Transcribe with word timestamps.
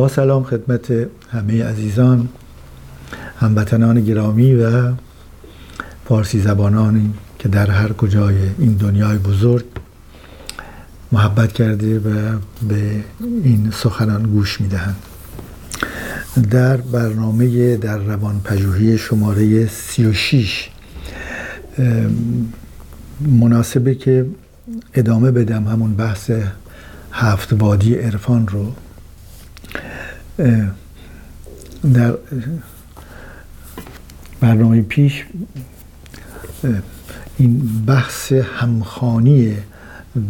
با 0.00 0.08
سلام 0.08 0.44
خدمت 0.44 0.92
همه 1.30 1.64
عزیزان 1.64 2.28
هموطنان 3.40 4.04
گرامی 4.04 4.54
و 4.54 4.92
فارسی 6.08 6.40
زبانانی 6.40 7.14
که 7.38 7.48
در 7.48 7.70
هر 7.70 7.92
کجای 7.92 8.34
این 8.58 8.72
دنیای 8.72 9.18
بزرگ 9.18 9.64
محبت 11.12 11.52
کرده 11.52 11.98
و 11.98 12.38
به 12.68 13.04
این 13.20 13.70
سخنان 13.70 14.22
گوش 14.22 14.60
می‌دهند. 14.60 14.96
در 16.50 16.76
برنامه 16.76 17.76
در 17.76 17.98
روان 17.98 18.40
پژوهی 18.40 18.98
شماره 18.98 19.66
36 19.66 20.70
مناسبه 23.20 23.94
که 23.94 24.26
ادامه 24.94 25.30
بدم 25.30 25.64
همون 25.64 25.94
بحث 25.94 26.30
هفت 27.12 27.52
وادی 27.52 27.94
عرفان 27.94 28.48
رو. 28.48 28.72
در 31.94 32.14
برنامه 34.40 34.82
پیش 34.82 35.24
این 37.38 37.84
بحث 37.86 38.32
همخانی 38.32 39.56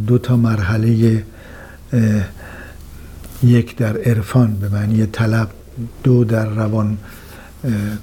دو 0.06 0.18
تا 0.18 0.36
مرحله 0.36 1.24
یک 3.42 3.76
در 3.76 3.96
عرفان 3.96 4.54
به 4.54 4.68
معنی 4.68 5.06
طلب 5.06 5.48
دو 6.02 6.24
در 6.24 6.46
روان 6.46 6.98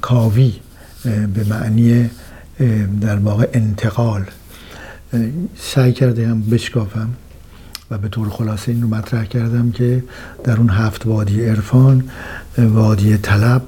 کاوی 0.01 0.53
به 1.33 1.43
معنی 1.49 2.09
در 3.01 3.15
واقع 3.15 3.47
انتقال. 3.53 4.23
سعی 5.57 5.93
کرده 5.93 6.27
هم 6.27 6.41
بشکافم. 6.41 7.09
و 7.91 7.97
به 7.97 8.07
طور 8.07 8.29
خلاصه 8.29 8.71
این 8.71 8.81
رو 8.81 8.87
مطرح 8.87 9.25
کردم 9.25 9.71
که 9.71 10.03
در 10.43 10.57
اون 10.57 10.69
هفت 10.69 11.05
وادی 11.05 11.45
عرفان 11.45 12.03
وادی 12.57 13.17
طلب 13.17 13.61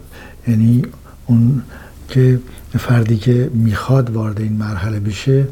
یعنی 0.47 0.81
اون 1.25 1.61
که 2.09 2.39
فردی 2.79 3.17
که 3.17 3.49
می‌خواد 3.53 4.09
وارد 4.09 4.41
این 4.41 4.53
مرحله 4.53 4.99
بشه 4.99 5.47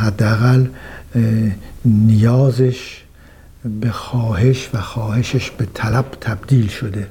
حداقل 0.00 0.66
نیازش 1.84 3.02
به 3.80 3.90
خواهش 3.90 4.70
و 4.74 4.80
خواهشش 4.80 5.50
به 5.50 5.66
طلب 5.74 6.04
تبدیل 6.20 6.68
شده 6.68 7.08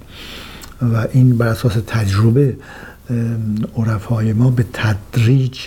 و 0.81 1.07
این 1.11 1.37
بر 1.37 1.47
اساس 1.47 1.73
تجربه 1.87 2.57
عرفای 3.77 4.33
ما 4.33 4.49
به 4.51 4.65
تدریج 4.73 5.59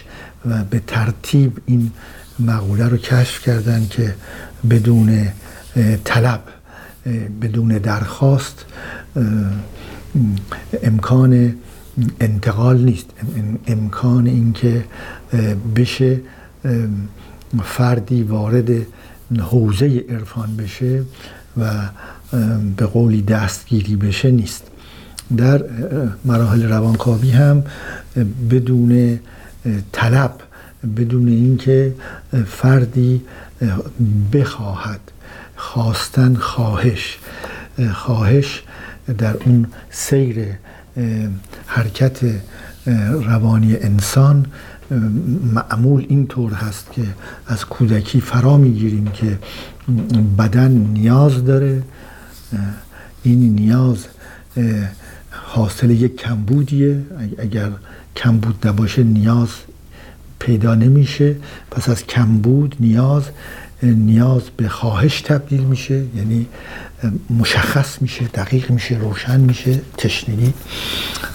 و 0.47 0.65
به 0.65 0.81
ترتیب 0.87 1.59
این 1.67 1.91
مقوله 2.39 2.89
رو 2.89 2.97
کشف 2.97 3.43
کردن 3.43 3.87
که 3.91 4.15
بدون 4.71 5.29
طلب 6.05 6.41
بدون 7.43 7.69
درخواست 7.69 8.65
امکان 10.83 11.55
انتقال 12.21 12.79
نیست. 12.79 13.11
امکان 13.67 14.27
اینکه 14.27 14.85
بشه 15.77 16.21
فردی 17.65 18.23
وارد 18.23 18.71
حوزه 19.39 20.05
عرفان 20.09 20.57
بشه 20.57 21.03
و 21.57 21.71
به 22.77 22.87
قولی 22.87 23.23
دستگیری 23.23 23.97
بشه 23.97 24.31
نیست. 24.31 24.65
در 25.37 25.65
مراحل 26.25 26.63
روانکاوی 26.69 27.31
هم 27.31 27.65
بدون 28.51 29.21
طلب 29.93 30.35
بدون 30.97 31.29
اینکه 31.29 31.95
فردی 32.47 33.23
بخواهد 34.33 35.01
خواستن 35.57 36.35
خواهش. 36.35 37.19
خواهش 37.95 38.63
در 39.19 39.37
اون 39.45 39.67
سیر 39.91 40.47
حرکت 41.67 42.21
روانی 43.27 43.77
انسان 43.77 44.47
معمول 45.55 46.07
اینطور 46.09 46.53
هست 46.53 46.93
که 46.93 47.03
از 47.47 47.65
کودکی 47.65 48.21
فرا 48.21 48.57
می‌گیریم 48.57 49.07
که 49.07 49.39
بدن 50.39 50.71
نیاز 50.71 51.45
داره. 51.45 51.83
این 53.23 53.55
نیاز 53.55 54.07
حاصل 55.31 55.91
یک 55.91 56.17
کمبودیه. 56.17 57.03
اگر 57.39 57.71
کمبود 58.17 58.67
نباشه 58.67 59.03
نیاز 59.03 59.49
پیدا 60.45 60.75
نمیشه. 60.75 61.37
پس 61.71 61.89
از 61.89 62.07
کمبود 62.07 62.77
نیاز 62.81 63.23
نیاز 63.83 64.43
به 64.57 64.69
خواهش 64.69 65.21
تبدیل 65.21 65.61
میشه. 65.61 66.05
یعنی 66.17 66.47
مشخص 67.31 68.03
میشه 68.03 68.25
دقیق 68.25 68.71
میشه 68.71 68.99
روشن 68.99 69.41
میشه 69.41 69.81
تشنگی. 69.99 70.53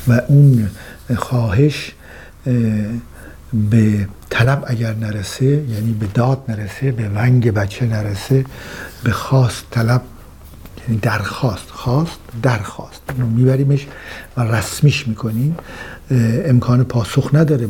و 0.07 0.21
اون 0.27 0.69
خواهش 1.15 1.91
به 3.69 4.07
طلب 4.29 4.63
اگر 4.67 4.95
نرسه 4.95 5.45
یعنی 5.45 5.93
به 5.99 6.07
داد 6.13 6.43
نرسه 6.47 6.91
به 6.91 7.09
ونگ 7.09 7.51
بچه 7.51 7.85
نرسه 7.85 8.45
به 9.03 9.11
خواست 9.11 9.65
طلب 9.71 10.01
یعنی 10.87 10.99
درخواست 10.99 11.69
خواست 11.69 12.19
درخواست. 12.43 13.01
میبریمش 13.35 13.87
و 14.37 14.41
رسمیش 14.41 15.07
می‌کنیم. 15.07 15.55
امکان 16.45 16.83
پاسخ 16.83 17.29
نداره. 17.33 17.67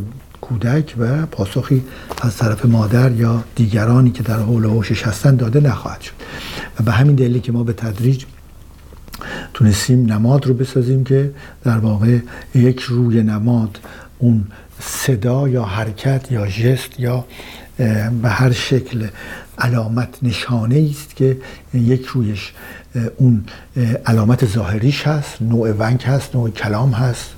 کودک 0.49 0.95
و 0.99 1.25
پاسخی 1.25 1.83
از 2.21 2.37
طرف 2.37 2.65
مادر 2.65 3.11
یا 3.11 3.43
دیگرانی 3.55 4.11
که 4.11 4.23
در 4.23 4.39
حول 4.39 4.65
هوشش 4.65 5.03
هستن 5.03 5.35
داده 5.35 5.59
نخواهد 5.59 6.01
شد. 6.01 6.13
و 6.79 6.83
به 6.83 6.91
همین 6.91 7.15
دلیلی 7.15 7.39
که 7.39 7.51
ما 7.51 7.63
به 7.63 7.73
تدریج 7.73 8.25
تونستیم 9.53 10.13
نماد 10.13 10.47
رو 10.47 10.53
بسازیم 10.53 11.03
که 11.03 11.31
در 11.63 11.77
واقع 11.77 12.19
یک 12.55 12.79
روی 12.79 13.23
نماد 13.23 13.79
اون 14.19 14.47
صدا 14.79 15.47
یا 15.47 15.63
حرکت 15.63 16.31
یا 16.31 16.47
جست 16.47 16.99
یا 16.99 17.25
به 18.21 18.29
هر 18.29 18.51
شکل 18.51 19.07
علامت 19.57 20.09
نشانه 20.23 20.89
است 20.91 21.15
که 21.15 21.37
یک 21.73 22.05
رویش 22.05 22.53
اون 23.17 23.43
علامت 24.05 24.45
ظاهریش 24.45 25.07
هست 25.07 25.41
نوع 25.41 25.71
ونک 25.71 26.03
هست 26.07 26.35
نوع 26.35 26.49
کلام 26.49 26.91
هست. 26.91 27.29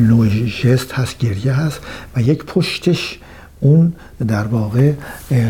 نوع 0.00 0.28
جست 0.28 0.92
هست 0.92 1.18
گریه 1.18 1.52
هست 1.52 1.80
و 2.16 2.22
یک 2.22 2.44
پشتش 2.44 3.18
اون 3.60 3.92
در 4.28 4.44
واقع 4.44 4.92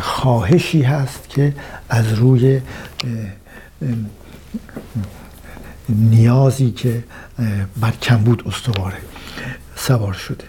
خواهشی 0.00 0.82
هست 0.82 1.28
که 1.28 1.54
از 1.88 2.12
روی 2.12 2.60
نیازی 5.88 6.70
که 6.70 7.04
بر 7.80 7.90
کمبود 7.90 8.42
استواره 8.46 8.96
سوار 9.76 10.12
شده. 10.12 10.44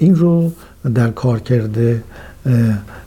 این 0.00 0.14
رو 0.14 0.52
در 0.94 1.10
کار 1.10 1.40
کرده 1.40 2.02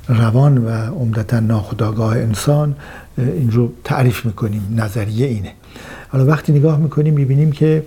روان 0.08 0.58
و 0.58 0.70
عمدتا 0.70 1.40
ناخداگاه 1.40 2.18
انسان 2.18 2.76
این 3.18 3.52
رو 3.52 3.74
تعریف 3.84 4.26
می‌کنیم. 4.26 4.74
نظریه 4.76 5.28
اینه. 5.28 5.52
حالا 6.10 6.26
وقتی 6.26 6.52
نگاه 6.52 6.78
می‌کنیم 6.78 7.14
می‌بینیم 7.14 7.52
که 7.52 7.86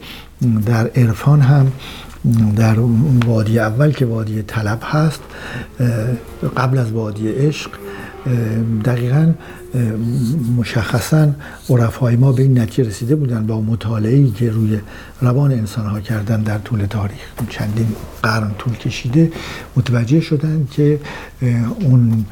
در 0.66 0.87
عرفان 0.87 1.41
هم 1.41 1.72
در 2.56 2.76
وادی 3.26 3.58
اول 3.58 3.92
که 3.92 4.06
وادی 4.06 4.42
طلب 4.42 4.78
هست 4.82 5.20
قبل 6.56 6.78
از 6.78 6.92
وادی 6.92 7.28
عشق 7.28 7.70
دقیقا 8.84 9.32
مشخصا 10.56 11.28
عرفای 11.70 12.16
ما 12.16 12.32
به 12.32 12.43
این 12.43 12.58
نتیجه 12.58 12.88
رسیده 12.88 13.16
بودن 13.16 13.46
با 13.46 13.60
مطالعه 13.60 14.31
که 14.31 14.50
روی 14.50 14.78
روان 15.20 15.52
انسان 15.52 15.87
ها 15.87 16.00
کردن 16.00 16.43
در 16.43 16.58
طول 16.58 16.87
تاریخ. 16.87 17.19
چندین 17.48 17.87
قرن 18.22 18.50
طول 18.58 18.75
کشیده 18.75 19.32
متوجه 19.76 20.20
شدن 20.20 20.69
که 20.70 21.00
اون 21.81 22.25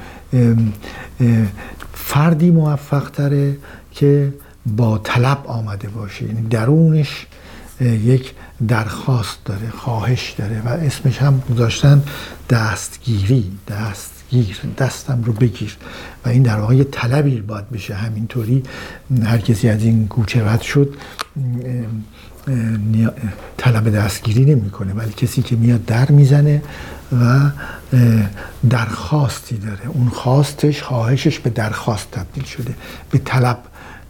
فردی 1.94 2.50
موفق 2.50 3.10
تره 3.10 3.56
که 3.92 4.34
با 4.76 4.98
طلب 4.98 5.38
آمده 5.46 5.88
باشه. 5.88 6.24
یعنی 6.24 6.40
درونش 6.48 7.26
یک 7.80 8.34
درخواست 8.68 9.38
داره 9.44 9.70
خواهش 9.70 10.34
داره 10.38 10.62
و 10.64 10.68
اسمش 10.68 11.18
هم 11.18 11.42
گذاشتن 11.50 12.02
دستگیری 12.50 13.52
دستگیر 13.68 14.60
دستم 14.78 15.22
رو 15.24 15.32
بگیر 15.32 15.76
و 16.24 16.28
این 16.28 16.42
در 16.42 16.60
واقع 16.60 16.84
طلبی 16.84 17.40
باید 17.40 17.70
بشه 17.70 17.94
همینطوری 17.94 18.62
هر 19.24 19.38
کسی 19.38 19.68
از 19.68 19.82
این 19.82 20.08
کوچه 20.08 20.44
رد 20.44 20.60
شد 20.60 20.94
طلب 23.56 23.96
دستگیری 23.96 24.44
نمی‌کنه 24.44 24.92
ولی 24.92 25.12
کسی 25.12 25.42
که 25.42 25.56
میاد 25.56 25.84
در 25.84 26.10
می‌زنه 26.10 26.62
و 27.12 27.50
درخواستی 28.70 29.56
داره. 29.56 29.86
اون 29.88 30.08
خواستش 30.08 30.82
خواهشش 30.82 31.38
به 31.38 31.50
درخواست 31.50 32.10
تبدیل 32.10 32.44
شده 32.44 32.74
به 33.10 33.18
طلب 33.18 33.58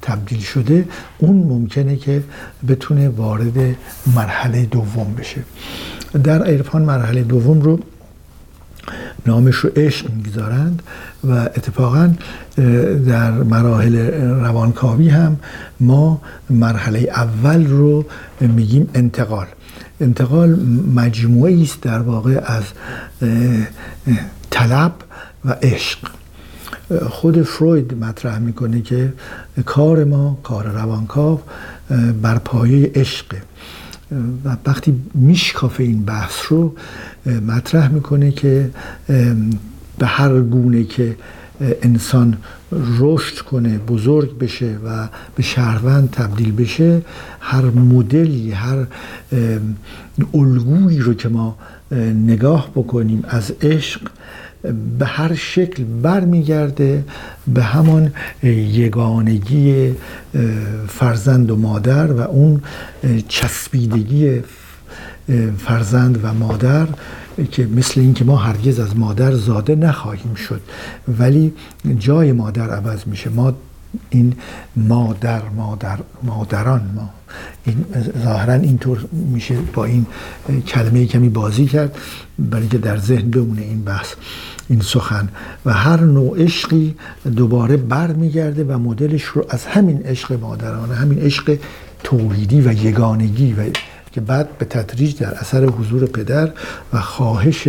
تبدیل 0.06 0.40
شده 0.40 0.88
اون 1.18 1.36
ممکنه 1.36 1.96
که 1.96 2.22
بتونه 2.68 3.08
وارد 3.08 3.76
مرحله 4.14 4.64
دوم 4.66 5.14
بشه. 5.18 5.40
در 6.24 6.42
عرفان 6.42 6.82
مرحله 6.82 7.22
دوم 7.22 7.60
رو 7.60 7.80
نامش 9.26 9.54
رو 9.54 9.70
عشق 9.76 10.10
می‌گذارند 10.10 10.82
و 11.24 11.30
اتفاقا 11.32 12.14
در 13.06 13.30
مراحل 13.30 13.96
روانکاوی 14.44 15.08
هم 15.08 15.36
ما 15.80 16.20
مرحله 16.50 16.98
اول 16.98 17.66
رو 17.66 18.04
میگیم 18.40 18.88
انتقال. 18.94 19.46
انتقال 20.00 20.50
مجموعه 20.94 21.62
است 21.62 21.80
در 21.80 21.98
واقع 21.98 22.40
از 22.44 22.64
طلب 24.50 24.92
و 25.44 25.50
عشق. 25.62 25.98
خود 27.10 27.42
فروید 27.42 27.94
مطرح 27.94 28.38
می‌کنه 28.38 28.80
که 28.80 29.12
کار 29.66 30.04
ما 30.04 30.38
کار 30.42 30.66
روانکاو 30.66 31.40
بر 32.22 32.38
پایه 32.38 32.90
عشقه 32.94 33.42
و 34.44 34.56
وقتی 34.66 35.00
میشکافه 35.14 35.82
این 35.84 36.04
بحث 36.04 36.34
رو 36.48 36.74
مطرح 37.46 37.88
می‌کنه 37.88 38.30
که 38.30 38.70
به 39.98 40.06
هر 40.06 40.40
گونه 40.40 40.84
که 40.84 41.16
انسان 41.82 42.36
رشد 42.98 43.38
کنه 43.38 43.78
بزرگ 43.78 44.38
بشه 44.38 44.78
و 44.84 45.08
به 45.36 45.42
شهروند 45.42 46.10
تبدیل 46.10 46.52
بشه 46.52 47.02
هر 47.40 47.64
مدلی 47.64 48.52
هر 48.52 48.86
الگویی 50.34 50.98
رو 50.98 51.14
که 51.14 51.28
ما 51.28 51.58
نگاه 52.26 52.70
بکنیم 52.74 53.24
از 53.28 53.52
عشق 53.62 54.00
به 54.98 55.06
هر 55.06 55.34
شکل 55.34 55.84
برمیگرده 55.84 57.04
به 57.54 57.62
همان 57.62 58.12
یگانگی 58.42 59.94
فرزند 60.88 61.50
و 61.50 61.56
مادر 61.56 62.12
و 62.12 62.20
اون 62.20 62.62
چسبیدگی 63.28 64.42
فرزند 65.58 66.24
و 66.24 66.34
مادر 66.34 66.86
که 67.50 67.66
مثل 67.66 68.00
اینکه 68.00 68.24
ما 68.24 68.36
هرگز 68.36 68.80
از 68.80 68.96
مادر 68.96 69.32
زاده 69.32 69.74
نخواهیم 69.74 70.34
شد. 70.34 70.60
ولی 71.18 71.52
جای 71.98 72.32
مادر 72.32 72.70
عوض 72.70 73.06
میشه. 73.06 73.30
ما 73.30 73.54
این 74.10 74.34
مادر 74.76 75.42
مادر 75.56 75.98
مادران 76.22 76.90
ما. 76.94 77.10
این 77.64 77.84
ظاهرا 78.24 78.52
اینطور 78.52 79.04
میشه 79.12 79.56
با 79.74 79.84
این 79.84 80.06
کلمه 80.66 81.06
کمی 81.06 81.28
بازی 81.28 81.66
کرد 81.66 81.98
برای 82.38 82.62
اینکه 82.62 82.78
در 82.78 82.96
ذهن 82.96 83.30
بمونه 83.30 83.62
این 83.62 83.84
بحث 83.84 84.14
این 84.68 84.80
سخن. 84.80 85.28
و 85.64 85.72
هر 85.72 86.00
نوع 86.00 86.42
عشقی 86.42 86.94
دوباره 87.36 87.76
برمیگرده 87.76 88.64
و 88.64 88.78
مدلش 88.78 89.24
رو 89.24 89.46
از 89.48 89.66
همین 89.66 90.02
عشق 90.02 90.32
مادرانه 90.32 90.94
همین 90.94 91.18
عشق 91.18 91.58
توحیدی 92.04 92.60
و 92.60 92.72
یگانگی 92.72 93.52
و 93.52 93.70
که 94.12 94.20
بعد 94.20 94.58
به 94.58 94.64
تدریج 94.64 95.18
در 95.18 95.34
اثر 95.34 95.64
حضور 95.64 96.06
پدر 96.06 96.50
و 96.92 97.00
خواهش 97.00 97.68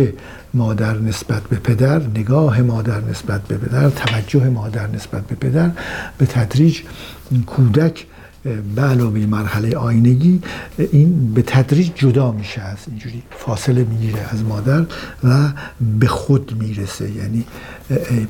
مادر 0.54 0.98
نسبت 0.98 1.42
به 1.42 1.56
پدر 1.56 2.02
نگاه 2.02 2.62
مادر 2.62 3.00
نسبت 3.00 3.42
به 3.42 3.56
پدر 3.56 3.90
توجه 3.90 4.50
مادر 4.50 4.86
نسبت 4.86 5.26
به 5.26 5.34
پدر 5.34 5.70
به 6.18 6.26
تدریج 6.26 6.80
کودک 7.46 8.06
به 8.74 8.82
علاوه 8.82 9.26
مرحله 9.26 9.76
آینگی 9.76 10.42
این 10.78 11.34
به 11.34 11.42
تدریج 11.42 11.90
جدا 11.94 12.32
میشه 12.32 12.60
از 12.60 12.76
اینجوری 12.86 13.22
فاصله 13.30 13.84
می‌گیره 13.84 14.20
از 14.30 14.42
مادر 14.42 14.86
و 15.24 15.52
به 16.00 16.06
خود 16.06 16.56
می‌رسه. 16.60 17.10
یعنی 17.10 17.44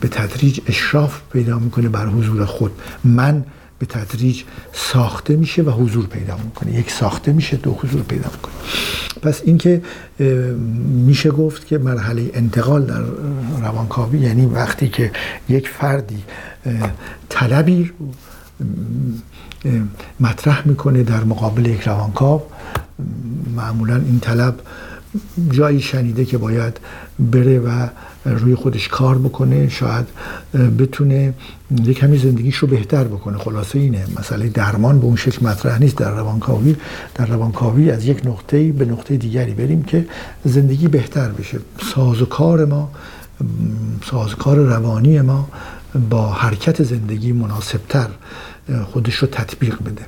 به 0.01 0.09
تدریج 0.09 0.61
اشراف 0.67 1.21
پیدا 1.33 1.59
می‌کنه 1.59 1.89
بر 1.89 2.07
حضور 2.07 2.45
خود. 2.45 2.73
من 3.05 3.45
به 3.79 3.87
تدریج 3.87 4.43
ساخته 4.73 5.37
میشه 5.37 5.63
و 5.63 5.71
حضور 5.71 6.07
پیدا 6.07 6.37
می‌کنه. 6.37 6.75
یک 6.75 6.91
ساخته 6.91 7.33
میشه 7.33 7.57
دو 7.57 7.73
حضور 7.73 8.03
پیدا 8.03 8.31
می‌کنه. 8.33 8.55
پس 9.23 9.43
اینکه 9.45 9.83
میشه 11.07 11.31
گفت 11.31 11.67
که 11.67 11.79
مرحله 11.79 12.31
انتقال 12.35 12.85
در 12.85 13.03
روانکاوی 13.63 14.19
یعنی 14.19 14.47
وقتی 14.47 14.89
که 14.89 15.13
یک 15.49 15.69
فردی 15.69 16.23
طلبی 17.29 17.91
مطرح 20.21 20.69
می‌کنه 20.69 21.03
در 21.03 21.25
مقابل 21.25 21.67
یک 21.67 21.81
روانکاو 21.81 22.43
معمولا 23.57 23.97
این 23.97 24.21
طلب 24.21 24.61
جایی 25.51 25.81
شنیده 25.81 26.25
که 26.25 26.39
باید 26.39 26.81
بره 27.19 27.59
و 27.59 27.89
روی 28.25 28.55
خودش 28.55 28.89
کار 28.89 29.19
بکنه 29.19 29.69
شاید 29.69 30.07
بتونه 30.79 31.35
یک 31.85 31.99
کمی 31.99 32.19
زندگیش 32.19 32.57
رو 32.57 32.69
بهتر 32.69 33.05
بکنه. 33.05 33.39
خلاصه 33.39 33.79
اینه 33.79 34.05
مسئله 34.19 34.49
درمان 34.49 34.99
به 34.99 35.05
اون 35.05 35.17
شکل 35.17 35.47
مطرح 35.47 35.79
نیست. 35.79 35.97
در 35.97 36.11
روانکاوی 36.11 36.77
در 37.15 37.27
روانکاوی 37.27 37.91
از 37.91 38.07
یک 38.07 38.27
نقطه 38.27 38.73
به 38.73 38.85
نقطه 38.85 39.17
دیگری 39.17 39.55
بریم 39.55 39.83
که 39.83 40.07
زندگی 40.45 40.89
بهتر 40.89 41.29
بشه. 41.29 41.59
سازوکار 41.95 42.65
ما 42.65 42.91
سازوکار 44.11 44.57
روانی 44.57 45.21
ما 45.21 45.49
با 46.11 46.33
حرکت 46.33 46.83
زندگی 46.83 47.33
مناسبتر 47.33 48.09
خودش 48.85 49.15
رو 49.15 49.29
تطبیق 49.29 49.77
بده. 49.83 50.03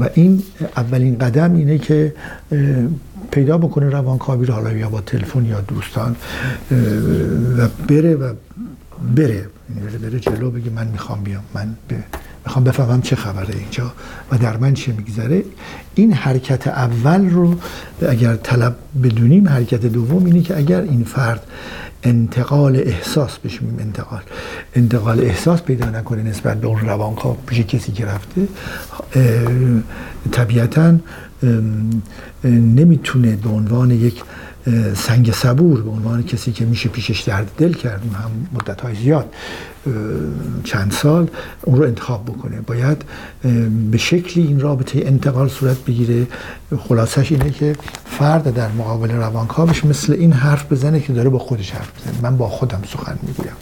و 0.00 0.08
این 0.14 0.42
اولین 0.76 1.18
قدم 1.18 1.54
اینه 1.54 1.78
که 1.78 2.14
پیدا 3.34 3.58
بکنه 3.58 3.88
روانکاوی 3.90 4.46
رو 4.46 4.54
حالا 4.54 4.72
یا 4.72 4.88
با 4.88 5.00
تلفن 5.00 5.44
یا 5.44 5.60
دوستان 5.60 6.16
و 7.58 7.68
بره 7.88 8.14
و 8.14 8.34
بره. 9.16 9.46
یعنی 9.76 9.98
بره 10.02 10.20
جلو 10.20 10.50
بگه 10.50 10.70
من 10.70 10.86
می‌خوام 10.86 11.22
بیام. 11.22 11.42
من 11.54 11.76
می‌خوام 12.46 12.64
بفهمم 12.64 13.02
چه 13.02 13.16
خبره 13.16 13.56
اینجا 13.56 13.92
و 14.32 14.38
در 14.38 14.56
من 14.56 14.74
چه 14.74 14.92
میگذره. 14.92 15.42
این 15.94 16.12
حرکت 16.12 16.68
اول 16.68 17.30
رو 17.30 17.54
اگر 18.08 18.36
طلب 18.36 18.76
بدونیم 19.02 19.48
حرکت 19.48 19.80
دوم 19.80 20.24
اینه 20.24 20.42
که 20.42 20.56
اگر 20.56 20.80
این 20.80 21.04
فرد 21.04 21.42
انتقال 22.02 22.76
احساس 22.76 23.38
بهش 23.38 23.60
انتقال. 23.78 24.22
انتقال 24.74 25.20
احساس 25.20 25.62
پیدا 25.62 25.90
نکنه 25.90 26.22
نسبت 26.22 26.60
به 26.60 26.66
اون 26.66 26.80
روانکاو 26.80 27.36
پیش 27.46 27.60
کسی 27.60 27.92
که 27.92 28.06
رفته 28.06 28.48
طبیعتا 30.32 30.96
نمی‌تونه 32.44 33.36
به 33.36 33.48
عنوان 33.48 33.90
یک 33.90 34.22
سنگ 34.94 35.32
صبور 35.32 35.82
به 35.82 35.90
عنوان 35.90 36.22
کسی 36.22 36.52
که 36.52 36.64
میشه 36.64 36.88
پیشش 36.88 37.20
درد 37.20 37.50
دل 37.58 37.72
کرد 37.72 38.02
هم 38.14 38.30
مدت 38.52 38.80
های 38.80 38.94
زیاد 38.94 39.34
چند 40.64 40.92
سال 40.92 41.28
اون 41.62 41.78
رو 41.78 41.84
انتخاب 41.84 42.24
بکنه. 42.24 42.60
باید 42.60 43.04
به 43.90 43.98
شکلی 43.98 44.46
این 44.46 44.60
رابطه 44.60 45.02
انتقال 45.06 45.48
صورت 45.48 45.84
بگیره. 45.84 46.26
خلاصش 46.78 47.32
اینه 47.32 47.50
که 47.50 47.76
فرد 48.06 48.54
در 48.54 48.68
مقابل 48.72 49.10
روانکاوش 49.10 49.84
مثل 49.84 50.12
این 50.12 50.32
حرف 50.32 50.72
بزنه 50.72 51.00
که 51.00 51.12
داره 51.12 51.28
با 51.28 51.38
خودش 51.38 51.70
حرف 51.70 51.90
بزنه. 52.00 52.30
من 52.30 52.36
با 52.36 52.48
خودم 52.48 52.82
سخن 52.92 53.18
می‌گویم. 53.22 53.52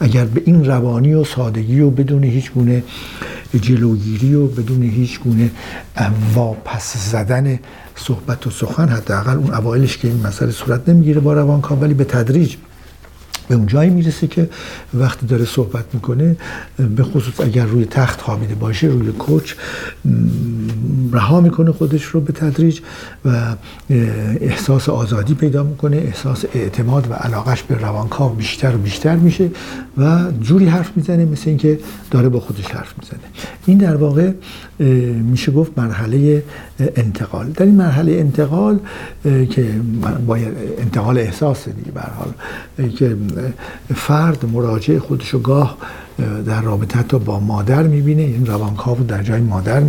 اگر 0.00 0.24
به 0.24 0.42
این 0.46 0.64
روانی 0.64 1.14
و 1.14 1.24
سادگی 1.24 1.80
و 1.80 1.90
بدون 1.90 2.24
هیچ 2.24 2.52
گونه 2.52 2.82
جلوگیری 3.60 4.34
و 4.34 4.46
بدون 4.46 4.82
هیچ 4.82 5.20
گونه 5.20 5.50
واپس 6.34 7.10
زدن 7.10 7.58
صحبت 7.96 8.46
و 8.46 8.50
سخن 8.50 8.88
حداقل 8.88 9.36
اون 9.36 9.54
اوایلش 9.54 9.98
که 9.98 10.08
این 10.08 10.26
مسئله 10.26 10.50
صورت 10.50 10.88
نمی‌گیره 10.88 11.20
با 11.20 11.32
روانکاو 11.32 11.80
ولی 11.80 11.94
به 11.94 12.04
تدریج 12.04 12.56
به 13.50 13.56
اون 13.56 13.66
جایی 13.66 13.90
می‌رسه 13.90 14.26
که 14.26 14.48
وقتی 14.94 15.26
داره 15.26 15.44
صحبت 15.44 15.84
می‌کنه 15.92 16.36
به 16.96 17.02
خصوص 17.02 17.40
اگر 17.40 17.64
روی 17.64 17.84
تخت 17.84 18.20
خوابیده 18.20 18.54
باشه 18.54 18.86
روی 18.86 19.12
کوچ 19.12 19.54
رها 21.12 21.40
می‌کنه 21.40 21.72
خودش 21.72 22.04
رو 22.04 22.20
به 22.20 22.32
تدریج 22.32 22.80
و 23.24 23.56
احساس 24.40 24.88
آزادی 24.88 25.34
پیدا 25.34 25.62
می‌کنه 25.62 25.96
احساس 25.96 26.44
اعتماد 26.54 27.10
و 27.10 27.14
علاقش 27.14 27.62
به 27.62 27.74
روانکاو 27.74 28.34
بیشتر 28.34 28.74
و 28.74 28.78
بیشتر 28.78 29.16
میشه 29.16 29.50
و 29.98 30.18
جوری 30.40 30.66
حرف 30.66 30.90
می‌زنه 30.96 31.24
مثل 31.24 31.42
اینکه 31.46 31.78
داره 32.10 32.28
با 32.28 32.40
خودش 32.40 32.66
حرف 32.66 32.94
می‌زنه. 32.98 33.20
این 33.66 33.78
در 33.78 33.96
واقع 33.96 34.32
میشه 35.30 35.52
گفت 35.52 35.78
مرحله 35.78 36.42
انتقال. 36.96 37.50
در 37.50 37.66
این 37.66 37.74
مرحله 37.74 38.12
انتقال 38.12 38.78
که 39.24 39.66
باید 40.26 40.54
انتقال 40.78 41.18
احساس 41.18 41.68
دیگه 41.68 41.90
به 41.90 42.00
حال 42.00 42.32
که 42.88 43.16
فرد 43.94 44.44
مراجع 44.52 44.98
خودشو 44.98 45.38
گاه 45.38 45.76
در 46.46 46.62
رابطه 46.62 46.98
حتی 46.98 47.18
با 47.18 47.40
مادر 47.40 47.82
می‌بینه. 47.82 48.22
این 48.22 48.46
روانکاو 48.46 48.98
رو 48.98 49.04
در 49.04 49.22
جای 49.22 49.40
مادر 49.40 49.80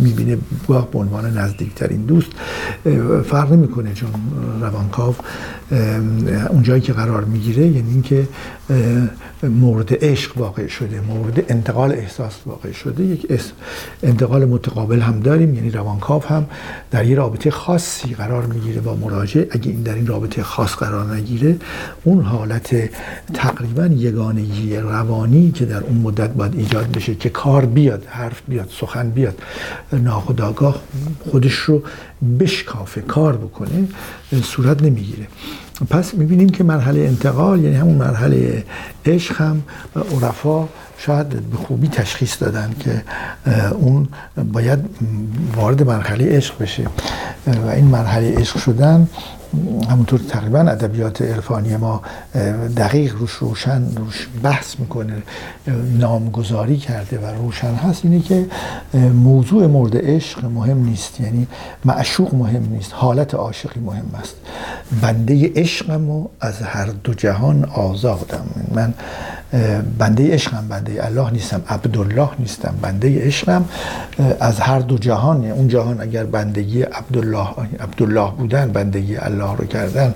می‌بینه 0.00 0.38
گاه 0.68 0.90
به 0.90 0.98
عنوان 0.98 1.38
نزدیکترین 1.38 2.02
دوست. 2.02 2.30
فرق 3.24 3.52
می‌کنه 3.52 3.94
چون 3.94 4.10
روانکاو 4.60 5.14
اون 6.50 6.62
جایی 6.62 6.80
که 6.80 6.92
قرار 6.92 7.24
می‌گیره 7.24 7.66
یعنی 7.66 7.90
اینکه 7.90 8.28
مورد 9.42 10.04
عشق 10.04 10.38
واقع 10.38 10.66
شده 10.66 11.00
مورد 11.00 11.44
انتقال 11.48 11.92
احساس 11.92 12.34
واقع 12.46 12.72
شده. 12.72 13.04
یک 13.04 13.40
انتقال 14.02 14.44
متقابل 14.44 15.00
هم 15.00 15.20
داریم. 15.20 15.54
یعنی 15.54 15.70
روانکاو 15.70 16.24
هم 16.24 16.46
در 16.90 17.04
یه 17.04 17.16
رابطه 17.16 17.50
خاصی 17.50 18.14
قرار 18.14 18.46
می‌گیره 18.46 18.80
با 18.80 18.94
مراجع. 18.96 19.44
اگه 19.50 19.70
این 19.70 19.82
در 19.82 19.94
این 19.94 20.06
رابطه 20.06 20.42
خاص 20.42 20.74
قرار 20.74 21.14
نگیره 21.14 21.56
اون 22.04 22.22
حالت 22.22 22.90
تقریبا 23.34 23.86
یگانگی 23.86 24.76
روانی 24.76 25.50
که 25.50 25.64
در 25.70 25.82
اون 25.84 25.96
مدت 25.96 26.30
باید 26.30 26.54
ایجاد 26.54 26.92
بشه 26.92 27.14
که 27.14 27.28
کار 27.28 27.64
بیاد 27.66 28.06
حرف 28.06 28.42
بیاد 28.48 28.70
سخن 28.80 29.10
بیاد. 29.10 29.38
ناخداگاه 29.92 30.82
خودش 31.30 31.54
رو 31.54 31.82
بشکافه 32.40 33.00
کار 33.00 33.36
بکنه 33.36 33.88
صورت 34.42 34.82
نمی‌گیره. 34.82 35.26
پس 35.90 36.14
می‌بینیم 36.14 36.48
که 36.48 36.64
مرحله 36.64 37.00
انتقال 37.00 37.64
یعنی 37.64 37.76
همون 37.76 37.94
مرحله 37.94 38.64
عشق 39.06 39.40
هم 39.40 39.62
عرفا 39.96 40.68
شاید 40.98 41.28
به 41.28 41.56
خوبی 41.56 41.88
تشخیص 41.88 42.42
دادن 42.42 42.70
که 42.80 43.02
اون 43.72 44.08
باید 44.52 44.78
وارد 45.56 45.82
مرحله 45.82 46.36
عشق 46.36 46.62
بشه. 46.62 46.86
و 47.66 47.68
این 47.68 47.84
مرحله 47.84 48.38
عشق 48.38 48.58
شدن 48.58 49.08
همونطور 49.90 50.20
تقریبا 50.28 50.58
ادبیات 50.60 51.22
عرفانی 51.22 51.76
ما 51.76 52.02
دقیق 52.76 53.16
روش 53.16 53.32
روشن 53.32 53.82
روش 53.96 54.28
بحث 54.42 54.78
می‌کنه 54.78 55.22
نامگذاری 55.98 56.76
کرده 56.76 57.18
و 57.18 57.26
روشن 57.26 57.74
هست 57.74 58.04
اینه 58.04 58.20
که 58.20 58.46
موضوع 59.14 59.66
مورد 59.66 59.96
عشق 59.96 60.44
مهم 60.44 60.84
نیست 60.84 61.20
یعنی 61.20 61.46
معشوق 61.84 62.34
مهم 62.34 62.68
نیست 62.70 62.92
حالت 62.94 63.34
عاشقی 63.34 63.80
مهم 63.80 64.10
است. 64.20 64.34
بنده 65.02 65.52
عشقم 65.56 66.10
و 66.10 66.28
از 66.40 66.62
هر 66.62 66.86
دو 66.86 67.14
جهان 67.14 67.64
آزادم. 67.64 68.44
من 68.74 68.94
بنده 69.98 70.34
عشقم 70.34 70.64
بنده 70.68 71.06
الله 71.06 71.30
نیستم 71.30 71.62
عبدالله 71.68 72.28
نیستم 72.38 72.74
بنده 72.82 73.26
عشقم. 73.26 73.64
از 74.40 74.60
هر 74.60 74.78
دو 74.78 74.98
جهان 74.98 75.50
اون 75.50 75.68
جهان 75.68 76.00
اگر 76.00 76.24
بندگی 76.24 76.82
عبدالله 76.82 77.48
عبدالله 77.80 78.30
بودن 78.30 78.72
بندگی 78.72 79.16
الله 79.16 79.56
رو 79.56 79.64
کردن 79.64 80.14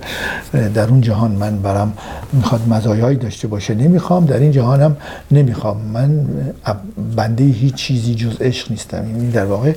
در 0.75 0.89
اون 0.89 1.01
جهان 1.01 1.31
من 1.31 1.59
برم 1.59 1.93
می‌خواد 2.33 2.69
مزایایی 2.69 3.17
داشته 3.17 3.49
باشه 3.49 3.75
نمی‌خوام. 3.75 4.27
در 4.27 4.39
این 4.39 4.51
جهانم 4.51 4.97
نمی‌خوام. 5.31 5.81
من 5.81 6.27
بنده 7.17 7.45
هیچ 7.45 7.75
چیزی 7.75 8.15
جز 8.15 8.37
عشق 8.41 8.71
نیستم. 8.71 9.07
یعنی 9.11 9.31
در 9.31 9.45
واقع 9.45 9.73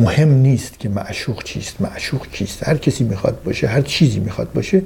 مهم 0.00 0.28
نیست 0.28 0.78
که 0.78 0.88
معشوق 0.88 1.42
چیست. 1.42 1.80
معشوق 1.80 2.26
کیست؟ 2.26 2.68
هر 2.68 2.76
کسی 2.76 3.04
می‌خواد 3.04 3.42
باشه 3.44 3.66
هر 3.66 3.80
چیزی 3.80 4.20
می‌خواد 4.20 4.52
باشه 4.52 4.82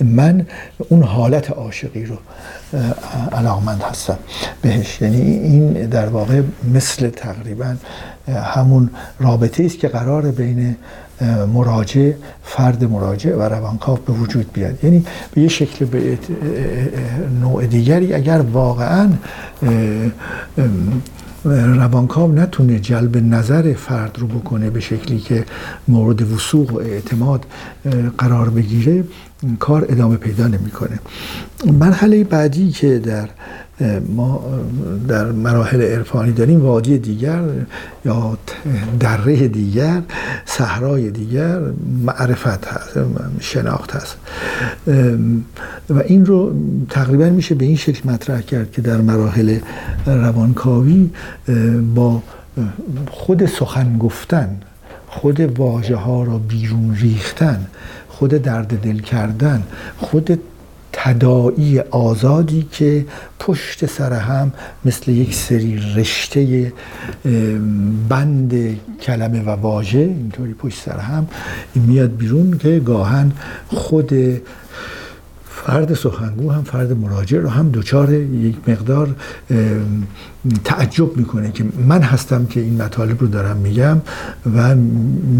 من 0.00 0.46
اون 0.88 1.02
حالت 1.02 1.50
عاشقی 1.88 2.04
رو 2.04 2.16
علاقمند 3.32 3.82
هستم. 3.82 4.18
بهش. 4.62 5.02
یعنی 5.02 5.20
این 5.20 5.72
در 5.72 6.08
واقع 6.08 6.42
مثل 6.74 7.10
تقریبا 7.10 7.74
همون 8.28 8.90
رابطه 9.20 9.64
است 9.64 9.78
که 9.78 9.88
قرار 9.88 10.30
بین 10.30 10.76
مراجع 11.54 12.12
فرد 12.42 12.84
مراجع 12.84 13.34
و 13.36 13.42
روانکاو 13.42 13.98
به 14.06 14.12
وجود 14.12 14.52
بیاد. 14.52 14.84
یعنی 14.84 15.04
به 15.34 15.42
یه 15.42 15.48
شکل 15.48 15.84
به 15.84 16.18
نوع 17.40 17.66
دیگری 17.66 18.14
اگر 18.14 18.40
واقعا 18.40 19.08
روانکاو 21.52 22.32
نتونه 22.32 22.78
جلب 22.78 23.16
نظر 23.16 23.72
فرد 23.74 24.16
رو 24.18 24.26
بکنه 24.26 24.70
به 24.70 24.80
شکلی 24.80 25.18
که 25.18 25.44
مورد 25.88 26.32
وسوق 26.32 26.72
و 26.72 26.78
اعتماد 26.78 27.46
قرار 28.18 28.50
بگیره 28.50 29.04
کار 29.58 29.86
ادامه 29.88 30.16
پیدا 30.16 30.46
نمی‌کنه. 30.46 30.98
مرحله 31.66 32.24
بعدی 32.24 32.70
که 32.70 32.98
در 32.98 33.28
ما 34.16 34.44
در 35.08 35.24
مراحل 35.24 35.82
عرفانی 35.82 36.32
داریم 36.32 36.62
وادی 36.62 36.98
دیگر 36.98 37.42
یا 38.04 38.38
دره 39.00 39.48
دیگر 39.48 40.02
صحرای 40.46 41.10
دیگر 41.10 41.60
معرفت 42.04 42.66
هست 42.66 42.98
شناخت 43.40 43.92
هست. 43.92 44.16
و 45.90 45.98
این 46.06 46.26
رو 46.26 46.52
تقریبا 46.90 47.30
میشه 47.30 47.54
به 47.54 47.64
این 47.64 47.76
شکل 47.76 48.10
مطرح 48.10 48.40
کرد 48.40 48.72
که 48.72 48.82
در 48.82 48.96
مراحل 48.96 49.58
روانکاوی 50.06 51.10
با 51.94 52.22
خود 53.10 53.46
سخن 53.46 53.98
گفتن 53.98 54.60
خود 55.08 55.58
واژه 55.58 55.96
ها 55.96 56.22
را 56.22 56.38
بیرون 56.38 56.96
ریختن 57.00 57.66
خود 58.08 58.30
درد 58.30 58.80
دل 58.80 58.98
کردن 58.98 59.62
خود 59.98 60.40
تدائی 61.04 61.80
آزادی 61.80 62.68
که 62.72 63.06
پشت 63.40 63.86
سر 63.86 64.12
هم 64.12 64.52
مثل 64.84 65.10
یک 65.10 65.34
سری 65.34 65.80
رشته 65.96 66.72
بند 68.08 68.78
کلمه 69.02 69.42
و 69.42 69.50
واژه 69.50 69.98
اینطوری 69.98 70.54
پشت 70.54 70.78
سر 70.82 70.98
هم 70.98 71.28
میاد 71.74 72.16
بیرون 72.16 72.58
که 72.58 72.78
گاهن 72.78 73.32
خود 73.68 74.12
فرد 75.66 75.94
سخنگو 75.94 76.50
هم 76.50 76.62
فرد 76.62 76.92
مراجع 76.92 77.38
رو 77.38 77.48
هم 77.48 77.68
دوچار 77.68 78.12
یک 78.12 78.56
مقدار 78.68 79.16
تعجب 80.64 81.16
می‌کنه 81.16 81.52
که 81.52 81.64
من 81.88 82.02
هستم 82.02 82.46
که 82.46 82.60
این 82.60 82.82
مطالب 82.82 83.20
رو 83.20 83.26
دارم 83.26 83.56
میگم 83.56 84.00
و 84.56 84.74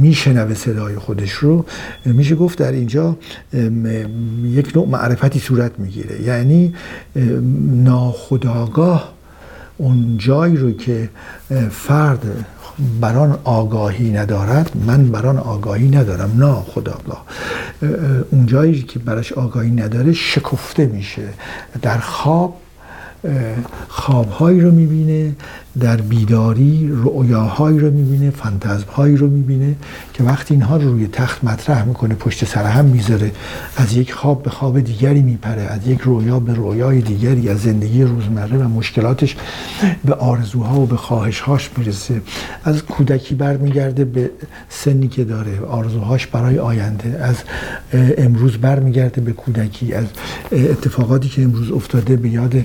میشنوه 0.01 0.55
صدای 0.55 0.97
خودش 0.97 1.33
رو. 1.33 1.65
میشه 2.05 2.35
گفت 2.35 2.59
در 2.59 2.73
اینجا 2.73 3.17
یک 4.45 4.77
نوع 4.77 4.89
معرفتی 4.89 5.39
صورت 5.39 5.73
می‌گیره. 5.79 6.23
یعنی 6.23 6.75
ناخداگاه 7.73 9.13
اون 9.79 10.15
جایی 10.19 10.57
رو 10.57 10.73
که 10.73 11.09
فرد 11.71 12.45
بران 13.01 13.39
آگاهی 13.45 14.11
ندارد 14.11 14.71
من 14.87 15.09
بران 15.09 15.39
آگاهی 15.39 15.89
ندارم. 15.89 16.45
نه 16.45 16.55
خداگاه. 16.55 17.25
اون 18.31 18.47
جایی 18.47 18.83
که 18.83 18.99
براش 18.99 19.33
آگاهی 19.33 19.71
نداره 19.71 20.13
شکفته 20.13 20.87
میشه. 20.87 21.29
در 21.83 21.99
خواب 21.99 22.61
خوابهایی 23.89 24.61
رو 24.61 24.71
می‌بینه 24.71 25.37
در 25.81 25.97
بیداری 25.97 26.91
رؤیاهایی 27.05 27.79
رو 27.79 27.91
می‌بینه 27.91 28.31
فانتزمهایی 28.31 29.17
رو 29.17 29.27
می‌بینه 29.27 29.75
که 30.15 30.25
وقتی 30.25 30.55
اینها 30.55 30.77
رو 30.77 30.93
روی 30.93 31.07
تخت 31.07 31.45
مطرح 31.45 31.85
می‌کنه 31.85 32.15
پشت 32.15 32.45
سر 32.45 32.65
هم 32.65 32.85
می‌ذاره. 32.85 33.33
از 33.77 33.97
یک 33.97 34.13
خواب 34.13 34.43
به 34.43 34.51
خواب 34.51 34.81
دیگری 34.81 35.23
میپره 35.23 35.63
از 35.63 35.87
یک 35.87 36.01
رویا 36.01 36.41
به 36.41 36.55
رویای 36.55 37.01
دیگری 37.01 37.49
از 37.49 37.61
زندگی 37.61 38.03
روزمره 38.03 38.59
و 38.59 38.69
مشکلاتش 38.69 39.37
به 40.05 40.15
آرزوها 40.15 40.81
و 40.81 40.87
به 40.87 40.97
خواهشهاش 40.97 41.71
می‌رسه. 41.77 42.21
از 42.65 42.83
کودکی 42.83 43.35
برمیگرده 43.35 44.05
به 44.05 44.31
سنی 44.69 45.09
که 45.09 45.25
داره 45.25 45.61
آرزوهاش 45.61 46.27
برای 46.27 46.59
آینده. 46.59 47.19
از 47.23 47.37
امروز 48.19 48.57
برمیگرده 48.57 49.21
به 49.21 49.33
کودکی. 49.33 49.95
از 49.95 50.07
اتفاقاتی 50.53 51.29
که 51.29 51.43
امروز 51.43 51.71
افتاده 51.71 52.17
به 52.17 52.29
یاد 52.29 52.65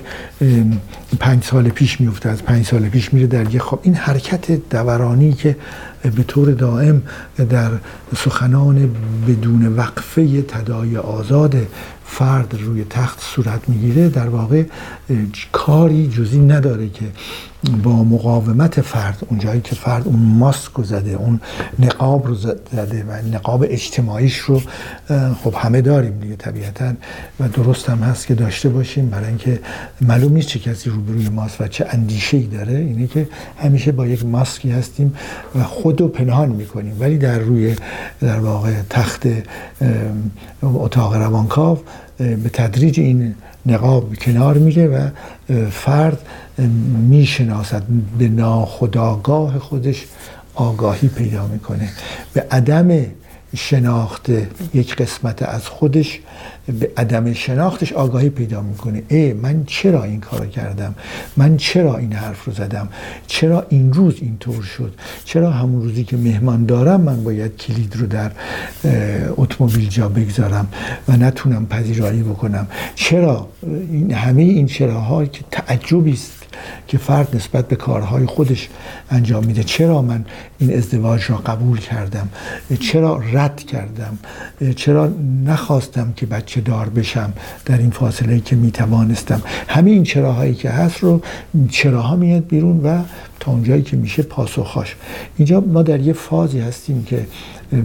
پنج 1.20 1.44
سال 1.44 1.68
پیش 1.68 2.00
میفته 2.00 2.28
از 2.28 2.42
پنج 2.42 2.66
سال 2.66 2.88
پیش 3.04 3.14
میره 3.14 3.26
در 3.26 3.54
یه 3.54 3.60
خواب. 3.60 3.80
این 3.82 3.94
حرکت 3.94 4.50
دورانی 4.70 5.32
که 5.32 5.56
به 6.02 6.22
طور 6.22 6.50
دائم 6.50 7.02
در 7.50 7.70
سخنان 8.16 8.96
بدون 9.28 9.76
وقفه 9.76 10.42
تدای 10.42 10.96
آزاد 10.96 11.56
فرد 12.18 12.54
روی 12.60 12.84
تخت 12.90 13.20
صورت 13.20 13.68
می‌گیره 13.68 14.08
در 14.08 14.28
واقع 14.28 14.64
کاری 15.52 16.08
جزی 16.08 16.38
نداره 16.38 16.88
که 16.88 17.04
با 17.82 18.04
مقاومت 18.04 18.80
فرد 18.80 19.18
اونجایی 19.30 19.60
که 19.60 19.74
فرد 19.74 20.08
اون 20.08 20.18
ماسک 20.18 20.70
رو 20.74 20.84
زده 20.84 21.10
اون 21.10 21.40
نقاب 21.78 22.26
رو 22.26 22.34
زده 22.34 23.04
و 23.08 23.36
نقاب 23.36 23.64
اجتماعیش 23.68 24.36
رو 24.36 24.62
خب 25.44 25.54
همه 25.56 25.80
داریم 25.80 26.18
دیگه 26.18 26.36
طبیعتا 26.36 26.92
و 27.40 27.48
درست 27.48 27.90
هم 27.90 27.98
هست 27.98 28.26
که 28.26 28.34
داشته 28.34 28.68
باشیم. 28.68 29.10
برای 29.10 29.26
اینکه 29.26 29.60
معلوم 30.00 30.32
نیست 30.32 30.48
چه 30.48 30.58
کسی 30.58 30.90
روبروی 30.90 31.28
ماست 31.28 31.60
و 31.60 31.68
چه 31.68 31.86
اندیشه 31.90 32.36
ای 32.36 32.46
داره. 32.46 32.74
اینه 32.74 33.06
که 33.06 33.28
همیشه 33.58 33.92
با 33.92 34.06
یک 34.06 34.24
ماسکی 34.24 34.70
هستیم 34.70 35.14
و 35.54 35.62
خود 35.62 36.00
رو 36.00 36.08
پنهان 36.08 36.48
می‌کنیم. 36.48 36.96
ولی 37.00 37.18
در 37.18 37.38
روی 37.38 37.76
در 38.20 38.38
واقع 38.38 38.72
تخت 38.90 39.26
اتاق 40.62 41.14
روانکاو 41.14 41.78
به 42.18 42.50
تدریج 42.52 43.00
این 43.00 43.34
نقاب 43.66 44.14
کنار 44.14 44.58
میره 44.58 44.86
و 44.88 45.08
فرد 45.70 46.18
می‌شناسد 47.08 47.82
به 48.18 48.28
ناخداگاه 48.28 49.58
خودش 49.58 50.04
آگاهی 50.54 51.08
پیدا 51.08 51.46
می‌کنه. 51.46 51.88
به 52.32 52.46
عدم 52.50 53.06
شناخت 53.54 54.30
یک 54.74 54.96
قسمت 54.96 55.42
از 55.42 55.68
خودش 55.68 56.20
به 56.80 56.90
عدم 56.96 57.32
شناختش 57.32 57.92
آگاهی 57.92 58.28
پیدا 58.28 58.60
می‌کنه. 58.60 59.02
ای 59.08 59.32
من 59.32 59.64
چرا 59.66 60.04
این 60.04 60.20
کار 60.20 60.46
کردم؟ 60.46 60.94
من 61.36 61.56
چرا 61.56 61.96
این 61.96 62.12
حرف 62.12 62.44
رو 62.44 62.52
زدم؟ 62.52 62.88
چرا 63.26 63.66
این 63.68 63.92
روز 63.92 64.14
اینطور 64.20 64.62
شد؟ 64.62 64.94
چرا 65.24 65.50
همون 65.50 65.82
روزی 65.82 66.04
که 66.04 66.16
مهمان 66.16 66.66
دارم 66.66 67.00
من 67.00 67.24
باید 67.24 67.56
کلید 67.56 67.96
رو 67.96 68.06
در 68.06 68.30
اتومبیل 69.36 69.88
جا 69.88 70.08
بگذارم 70.08 70.68
و 71.08 71.16
نتونم 71.16 71.66
پذیرایی 71.66 72.22
بکنم؟ 72.22 72.66
چرا؟ 72.94 73.48
این 73.90 74.12
همه 74.12 74.42
این 74.42 74.66
چراها 74.66 75.26
که 75.26 75.44
تعجبی 75.50 76.12
است. 76.12 76.43
که 76.88 76.98
فرد 76.98 77.36
نسبت 77.36 77.68
به 77.68 77.76
کارهای 77.76 78.26
خودش 78.26 78.68
انجام 79.10 79.44
میده. 79.44 79.64
چرا 79.64 80.02
من 80.02 80.24
این 80.58 80.76
ازدواج 80.76 81.30
را 81.30 81.36
قبول 81.36 81.78
کردم؟ 81.78 82.28
چرا 82.80 83.22
رد 83.32 83.56
کردم؟ 83.56 84.18
چرا 84.76 85.12
نخواستم 85.44 86.12
که 86.16 86.26
بچه 86.26 86.60
دار 86.60 86.88
بشم 86.88 87.32
در 87.64 87.78
این 87.78 87.90
فاصله 87.90 88.40
که 88.40 88.56
می‌توانستم؟ 88.56 89.42
همه 89.68 89.90
این 89.90 90.02
چراهایی 90.02 90.54
که 90.54 90.70
هست 90.70 90.98
رو 90.98 91.20
چراها 91.70 92.16
میاد 92.16 92.46
بیرون 92.46 92.80
و 92.84 93.02
تا 93.40 93.52
اونجایی 93.52 93.82
که 93.82 93.96
میشه 93.96 94.22
پاسخاش 94.22 94.96
اینجا 95.36 95.60
ما 95.60 95.82
در 95.82 96.00
یه 96.00 96.12
فازی 96.12 96.60
هستیم 96.60 97.04
که 97.04 97.26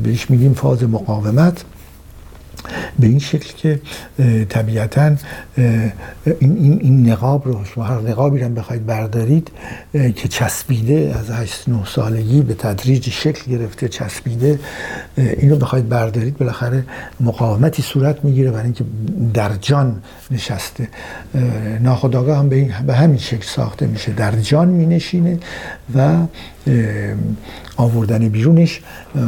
بهش 0.03 0.29
میگیم 0.29 0.53
فاز 0.53 0.83
مقاومت. 0.83 1.63
به 2.99 3.07
این 3.07 3.19
شکل 3.19 3.53
که 3.57 3.81
طبیعتا 4.49 5.15
این, 5.57 5.91
این, 6.39 6.79
این 6.81 7.09
نقاب 7.09 7.47
رو 7.47 7.65
شما 7.65 7.83
هر 7.83 8.01
نقابی 8.01 8.39
رو 8.39 8.49
بخواید 8.49 8.85
بردارید 8.85 9.51
که 9.93 10.27
چسبیده 10.27 11.15
از 11.19 11.31
8 11.31 11.69
9 11.69 11.85
سالگی 11.85 12.41
به 12.41 12.53
تدریج 12.53 13.09
شکل 13.09 13.51
گرفته 13.51 13.87
چسبیده 13.87 14.59
اینو 15.17 15.55
بخواید 15.55 15.89
بردارید 15.89 16.37
بالاخره 16.37 16.83
مقاومتی 17.19 17.81
صورت 17.81 18.25
می‌گیره 18.25 18.51
برای 18.51 18.63
اینکه 18.63 18.83
در 19.33 19.55
جان 19.61 20.01
نشسته. 20.31 20.87
ناخداگاه 21.81 22.37
هم 22.37 22.49
به 22.87 22.95
همین 22.95 23.17
شکل 23.17 23.45
ساخته 23.45 23.87
میشه. 23.87 24.11
در 24.11 24.31
جان 24.31 24.67
مینشینه 24.67 25.39
و 25.95 26.17
آوردن 27.77 28.29
بیرونش 28.29 28.81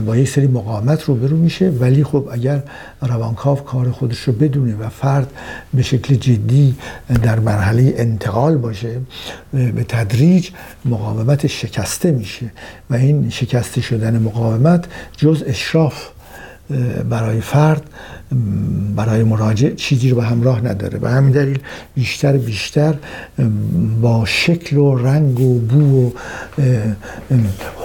با 0.06 0.18
یک 0.18 0.30
سری 0.30 0.48
مقاومت 0.48 1.04
روبرو 1.04 1.38
میشه. 1.38 1.70
ولی 1.70 2.04
خب 2.04 2.30
اگر 2.32 2.64
روانکاو 3.02 3.58
کار 3.58 3.92
خودش 3.92 4.20
رو 4.20 4.34
بدونه 4.34 4.76
و 4.76 4.90
فرد 4.90 5.32
به 5.74 5.82
شکل 5.82 6.16
جدی 6.16 6.76
در 7.24 7.40
مرحله 7.40 7.94
انتقال 7.98 8.58
باشه 8.58 9.00
به 9.54 9.84
تدریج 9.88 10.50
مقاومت 10.86 11.48
شکسته 11.48 12.12
میشه. 12.12 12.52
و 12.90 12.96
این 12.96 13.30
شکسته 13.30 13.82
شدن 13.82 14.20
مقاومت 14.20 14.86
جز 15.18 15.44
اشراف 15.48 16.10
برای 17.10 17.42
فرد 17.42 17.84
برای 18.96 19.24
مراجع 19.24 19.70
چیزی 19.70 20.10
رو 20.10 20.16
به 20.16 20.24
همراه 20.24 20.66
نداره. 20.66 21.00
به 21.00 21.10
همین 21.10 21.32
دلیل 21.32 21.60
بیشتر 21.96 22.38
بیشتر 22.38 22.94
با 24.02 24.26
شکل 24.26 24.78
و 24.78 24.96
رنگ 24.96 25.40
و 25.40 25.60
بو 25.60 26.08
و 26.08 26.12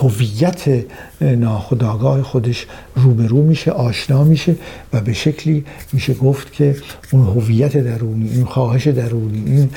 هویت 0.00 0.84
ناخودآگاه 1.20 2.22
خودش 2.22 2.66
روبرو 2.96 3.42
میشه 3.42 3.70
آشنا 3.70 4.24
میشه 4.24 4.56
و 4.92 5.00
به 5.00 5.12
شکلی 5.12 5.64
میشه 5.92 6.14
گفت 6.14 6.52
که 6.52 6.76
اون 7.10 7.26
هویت 7.26 7.76
درونی 7.76 8.28
این 8.28 8.44
خواهش 8.44 8.86
درونی 8.86 9.42
این 9.46 9.70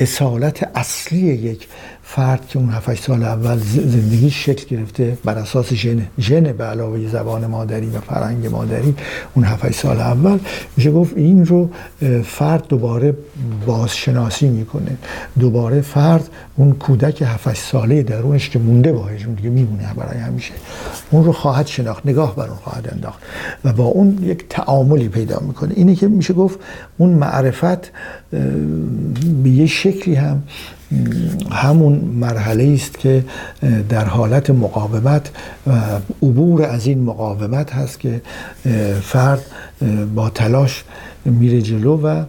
اصالت 0.00 0.70
اصلی 0.74 1.18
یک 1.18 1.68
فرد 2.02 2.48
که 2.48 2.58
اون 2.58 2.70
7 2.70 2.94
سال 2.94 3.22
اول 3.22 3.58
زندگی 3.58 4.30
شکل 4.30 4.76
گرفته 4.76 5.18
بر 5.24 5.38
اساس 5.38 5.72
ژن 5.72 6.06
ژن 6.18 6.52
به 6.52 6.64
علاوه 6.64 7.08
زبان 7.08 7.46
مادری 7.46 7.86
و 7.86 8.00
فرهنگ 8.00 8.46
مادری 8.46 8.94
اون 9.34 9.44
7 9.44 9.72
سال 9.72 10.00
اول 10.08 10.38
میشه 10.76 10.90
گفت 10.90 11.16
این 11.16 11.46
رو 11.46 11.70
فرد 12.24 12.66
دوباره 12.68 13.14
بازشناسی 13.66 14.48
می‌کنه. 14.48 14.96
دوباره 15.40 15.80
فرد 15.80 16.28
اون 16.56 16.72
کودک 16.72 17.22
7 17.22 17.56
ساله 17.56 18.02
درونش 18.02 18.50
که 18.50 18.58
مونده 18.58 18.92
باهش 18.92 19.26
دیگه 19.36 19.50
میمونه 19.50 19.94
برای 19.96 20.18
همیشه. 20.18 20.52
اون 21.10 21.24
رو 21.24 21.32
خواهد 21.32 21.66
شناخت 21.66 22.06
نگاه 22.06 22.36
بر 22.36 22.46
اون 22.46 22.56
خواهد 22.56 22.88
انداخت 22.92 23.18
و 23.64 23.72
با 23.72 23.84
اون 23.84 24.18
یک 24.22 24.44
تعاملی 24.48 25.08
پیدا 25.08 25.40
می‌کنه. 25.46 25.72
اینه 25.76 25.94
که 25.94 26.08
میشه 26.08 26.34
گفت 26.34 26.58
اون 26.98 27.10
معرفت 27.10 27.92
به 29.42 29.50
یه 29.50 29.66
شکلی 29.66 30.14
هم 30.14 30.42
همون 31.50 31.92
مرحله 31.94 32.74
است 32.74 32.98
که 32.98 33.24
در 33.88 34.04
حالت 34.04 34.50
مقاومت 34.50 35.30
و 35.66 35.72
عبور 36.22 36.62
از 36.62 36.86
این 36.86 37.02
مقاومت 37.02 37.72
هست 37.72 38.00
که 38.00 38.20
فرد 39.02 39.46
با 40.14 40.30
تلاش 40.30 40.84
میره 41.24 41.62
جلو 41.62 41.96
و 41.96 42.24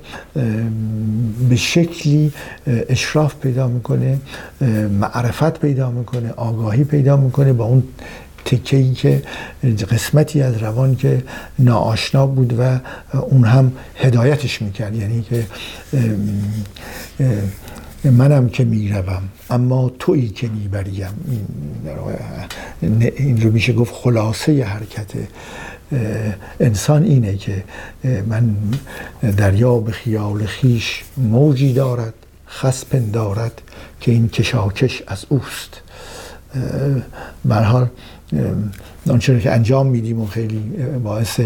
به 1.49 1.55
شکلی 1.55 2.31
اشراف 2.67 3.35
پیدا 3.35 3.67
می‌کنه 3.67 4.17
معرفت 4.99 5.59
پیدا 5.59 5.91
می‌کنه 5.91 6.31
آگاهی 6.31 6.83
پیدا 6.83 7.17
می‌کنه 7.17 7.53
با 7.53 7.65
اون 7.65 7.83
تکه 8.45 8.77
ای 8.77 8.93
که 8.93 9.21
قسمتی 9.91 10.41
از 10.41 10.57
روان 10.57 10.95
که 10.95 11.23
ناآشنا 11.59 12.27
بود 12.27 12.59
و 12.59 12.79
اون 13.19 13.43
هم 13.43 13.71
هدایتش 13.95 14.61
می‌کرد. 14.61 14.95
یعنی 14.95 15.21
که 15.21 15.45
منم 18.03 18.49
که 18.49 18.65
می‌روم 18.65 19.23
اما 19.49 19.91
تویی 19.99 20.29
که 20.29 20.47
می‌بریم. 20.47 21.07
این, 22.81 23.11
این 23.17 23.41
رو 23.41 23.51
میشه 23.51 23.73
گفت 23.73 23.93
خلاصه 23.93 24.63
حرکت 24.63 25.11
انسان 26.59 27.03
اینه 27.03 27.37
که 27.37 27.63
من 28.27 28.55
دریا 29.37 29.79
به 29.79 29.91
خیال 29.91 30.45
خیش 30.45 31.03
موجی 31.17 31.73
دارد 31.73 32.13
خس 32.47 32.85
دارد 33.11 33.61
که 34.01 34.11
این 34.11 34.29
کشاکش 34.29 35.03
از 35.07 35.25
اوست. 35.29 35.81
حال 37.63 37.87
آنچه 39.09 39.39
که 39.39 39.51
انجام 39.51 39.87
میدیم 39.87 40.21
و 40.21 40.25
خیلی 40.25 40.59
باعث 41.03 41.39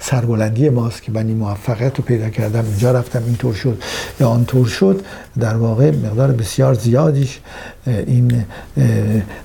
سربلندی 0.00 0.68
ماست 0.68 1.02
که 1.02 1.12
من 1.12 1.26
این 1.26 1.36
موفقیت 1.36 1.96
رو 1.98 2.04
پیدا 2.04 2.28
کردم 2.28 2.64
اینجا 2.64 2.92
رفتم 2.92 3.22
اینطور 3.26 3.54
شد 3.54 3.82
یا 4.20 4.28
آنطور 4.28 4.66
شد. 4.66 5.04
در 5.40 5.56
واقع 5.56 5.90
مقدار 5.90 6.32
بسیار 6.32 6.74
زیادیش 6.74 7.40
این 7.86 8.44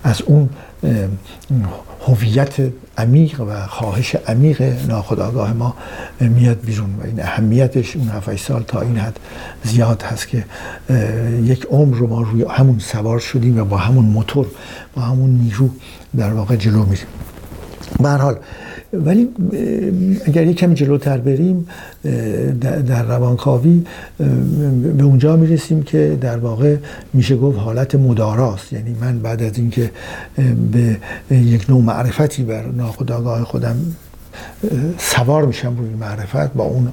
از 0.03 0.21
اون 0.21 0.49
هویت 2.08 2.55
عمیق 2.97 3.41
و 3.41 3.67
خواهش 3.67 4.15
عمیق 4.15 4.62
ناخودآگاه 4.88 5.53
ما 5.53 5.75
میاد 6.19 6.62
بیرون 6.62 6.95
و 6.95 7.05
این 7.05 7.21
اهمیتش 7.21 7.95
اون 7.95 8.08
7 8.08 8.36
سال 8.36 8.63
تا 8.63 8.82
این 8.82 8.97
حد 8.97 9.19
زیاد 9.63 10.01
هست 10.01 10.27
که 10.27 10.45
یک 11.43 11.65
عمر 11.65 11.97
رو 11.97 12.08
ما 12.08 12.21
روی 12.21 12.45
همون 12.49 12.79
سوار 12.79 13.19
شدیم 13.19 13.62
و 13.62 13.65
با 13.65 13.77
همون 13.77 14.05
موتور 14.05 14.47
با 14.95 15.01
همون 15.01 15.29
نیرو 15.29 15.69
در 16.17 16.34
واقع 16.34 16.55
جلو 16.55 16.86
میریم. 16.86 17.08
به 17.99 18.10
حال 18.10 18.36
ولی 18.93 19.30
اگر 20.25 20.47
یک 20.47 20.58
کمی 20.58 20.75
جلوتر 20.75 21.17
بریم 21.17 21.67
در 22.88 23.04
روانکاوی 23.04 23.84
به 24.97 25.04
اونجا 25.04 25.36
می‌رسیم 25.36 25.84
که 25.84 26.17
در 26.21 26.38
واقع 26.38 26.75
میشه 27.13 27.36
گفت 27.36 27.60
حالت 27.60 27.95
مداراست. 27.95 28.73
یعنی 28.73 28.95
من 29.02 29.19
بعد 29.19 29.43
از 29.43 29.58
اینکه 29.58 29.91
به 30.71 30.97
یک 31.36 31.69
نوع 31.69 31.82
معرفتی 31.82 32.43
بر 32.43 32.65
ناخودآگاه 32.65 33.43
خودم 33.43 33.75
سوار 34.97 35.45
میشم 35.45 35.77
روی 35.77 35.89
معرفت 35.89 36.53
با 36.53 36.63
اون 36.63 36.91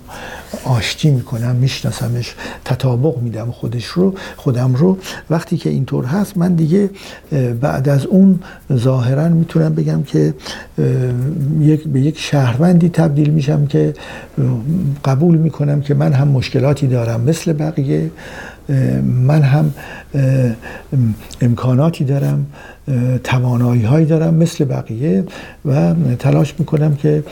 آشتی 0.65 1.11
می‌کنم 1.11 1.57
میشناسمش 1.57 2.35
تطابق 2.65 3.19
میدم 3.19 3.51
خودش 3.51 3.85
رو 3.85 4.15
خودم 4.37 4.75
رو. 4.75 4.99
وقتی 5.31 5.57
که 5.57 5.71
اینطور 5.71 6.05
هست 6.05 6.39
من 6.39 6.55
دیگه 6.55 6.91
بعد 7.61 7.89
از 7.89 8.07
اون 8.07 8.41
ظاهرا 8.73 9.29
می‌تونم 9.29 9.75
بگم 9.75 10.03
که 10.03 10.35
یک 11.61 11.89
به 11.89 12.01
یک 12.01 12.19
شهروندی 12.19 12.89
تبدیل 12.89 13.31
میشم 13.31 13.67
که 13.67 13.95
قبول 15.05 15.39
می‌کنم 15.39 15.81
که 15.81 15.95
من 15.95 16.13
هم 16.13 16.29
مشکلاتی 16.29 16.87
دارم 16.87 17.21
مثل 17.21 17.53
بقیه. 17.53 18.11
من 19.03 19.43
هم 19.43 19.75
امکاناتی 21.41 22.05
دارم 22.05 22.47
توانایی 23.25 23.83
هایی 23.83 24.07
دارم 24.07 24.35
مثل 24.35 24.65
بقیه 24.65 25.25
و 25.65 25.95
تلاش 26.19 26.55
می‌کنم 26.59 26.95
که 26.95 27.25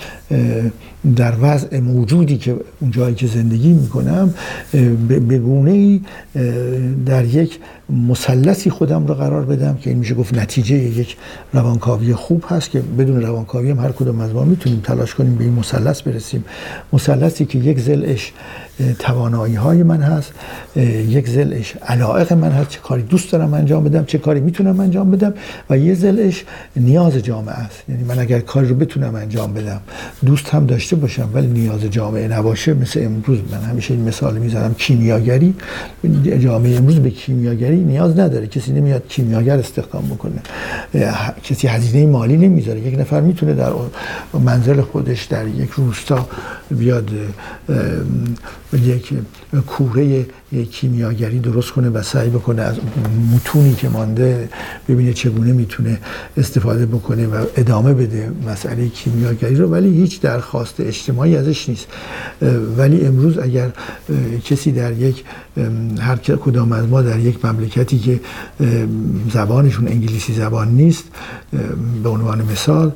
در 1.16 1.34
وضع 1.40 1.80
موجودی 1.80 2.36
که 2.36 2.56
اون 2.80 2.90
جایی 2.90 3.14
که 3.14 3.26
زندگی 3.26 3.72
می‌کنم 3.72 4.34
به 5.08 5.38
گونه 5.38 5.70
ای 5.70 6.00
در 7.06 7.24
یک 7.24 7.58
مثلثی 8.08 8.70
خودم 8.70 9.06
رو 9.06 9.14
قرار 9.14 9.44
بدم 9.44 9.76
که 9.76 9.90
این 9.90 9.98
میشه 9.98 10.14
گفت 10.14 10.38
نتیجه 10.38 10.76
یک 10.76 11.16
روانکاوی 11.52 12.14
خوب 12.14 12.44
هست 12.48 12.70
که 12.70 12.80
بدون 12.98 13.22
روانکاوی 13.22 13.70
هم 13.70 13.78
هر 13.78 13.92
کدوم 13.92 14.20
از 14.20 14.32
ما 14.32 14.44
می‌تونیم 14.44 14.80
تلاش 14.80 15.14
کنیم 15.14 15.34
به 15.34 15.44
این 15.44 15.52
مثلث 15.52 16.02
برسیم. 16.02 16.44
مثلثی 16.92 17.44
که 17.44 17.58
یک 17.58 17.80
زلش 17.80 18.32
توانایی 18.98 19.54
های 19.54 19.82
من 19.82 20.02
هست. 20.02 20.32
یک 21.08 21.28
زلش 21.28 21.74
علائق 21.82 22.32
من 22.32 22.50
هست. 22.50 22.68
چه 22.68 22.78
کاری 22.80 23.02
دوست 23.02 23.32
دارم 23.32 23.54
انجام 23.54 23.84
بدم 23.84 24.04
چه 24.04 24.18
کاری 24.18 24.40
می‌تونم 24.40 24.80
انجام 24.80 25.10
بدم 25.10 25.34
و 25.70 25.78
یه 25.78 25.94
زلش 25.94 26.44
نیاز 26.76 27.16
جامعه 27.16 27.54
است. 27.54 27.82
یعنی 27.88 28.04
من 28.04 28.18
اگر 28.18 28.40
کاری 28.40 28.68
رو 28.68 28.74
بتونم 28.74 29.14
انجام 29.14 29.54
بدم 29.54 29.80
دوست 30.26 30.48
هم 30.48 30.66
داشته 30.66 30.96
باشم 30.96 31.28
ولی 31.34 31.46
نیاز 31.46 31.80
جامعه 31.80 32.28
نباشه. 32.28 32.74
مثل 32.74 33.00
امروز 33.04 33.38
من 33.52 33.58
همیشه 33.58 33.94
این 33.94 34.02
مثال 34.02 34.38
می‌زنم 34.38 34.74
کیمیاگری. 34.74 35.54
جامعه 36.38 36.76
امروز 36.76 36.98
به 36.98 37.10
کیمیاگری 37.10 37.76
نیاز 37.76 38.18
نداره. 38.18 38.46
کسی 38.46 38.72
نمیاد 38.72 39.02
کیمیاگر 39.08 39.58
استخدام 39.58 40.04
بکنه. 40.06 40.42
کسی 41.42 41.66
هزینه 41.66 42.06
مالی 42.06 42.36
نمی‌ذاره. 42.36 42.80
یک 42.80 42.98
نفر 42.98 43.20
می‌تونه 43.20 43.54
در 43.54 43.72
منزل 44.32 44.80
خودش 44.80 45.24
در 45.24 45.48
یک 45.48 45.70
روستا 45.70 46.28
بیاد 46.70 47.10
یک 48.74 49.14
کوره 49.66 50.26
کیمیاگری 50.62 51.38
درست 51.38 51.70
کنه 51.70 51.88
و 51.88 52.02
سعی 52.02 52.30
بکنه 52.30 52.62
از 52.62 52.76
متونی 53.34 53.74
که 53.74 53.88
مانده 53.88 54.48
ببینه 54.88 55.12
چگونه 55.12 55.52
می‌تونه 55.52 55.98
استفاده 56.36 56.86
بکنه 56.86 57.26
و 57.26 57.44
ادامه 57.56 57.94
بده 57.94 58.32
مسئله 58.46 58.88
کیمیاگری 58.88 59.54
رو 59.54 59.68
ولی 59.68 59.88
هیچ 59.88 60.20
درخواست 60.20 60.80
اجتماعی 60.80 61.36
ازش 61.36 61.68
نیست. 61.68 61.86
ولی 62.76 63.06
امروز 63.06 63.38
اگر 63.38 63.70
کسی 64.44 64.72
در 64.72 64.92
یک 64.92 65.24
هر 66.00 66.16
کدام 66.16 66.72
از 66.72 66.88
ما 66.88 67.02
در 67.02 67.18
یک 67.18 67.44
مملکتی 67.44 67.98
که 67.98 68.20
زبانشون 69.32 69.88
انگلیسی 69.88 70.34
زبان 70.34 70.68
نیست 70.68 71.04
به 72.02 72.08
عنوان 72.08 72.42
مثال 72.52 72.92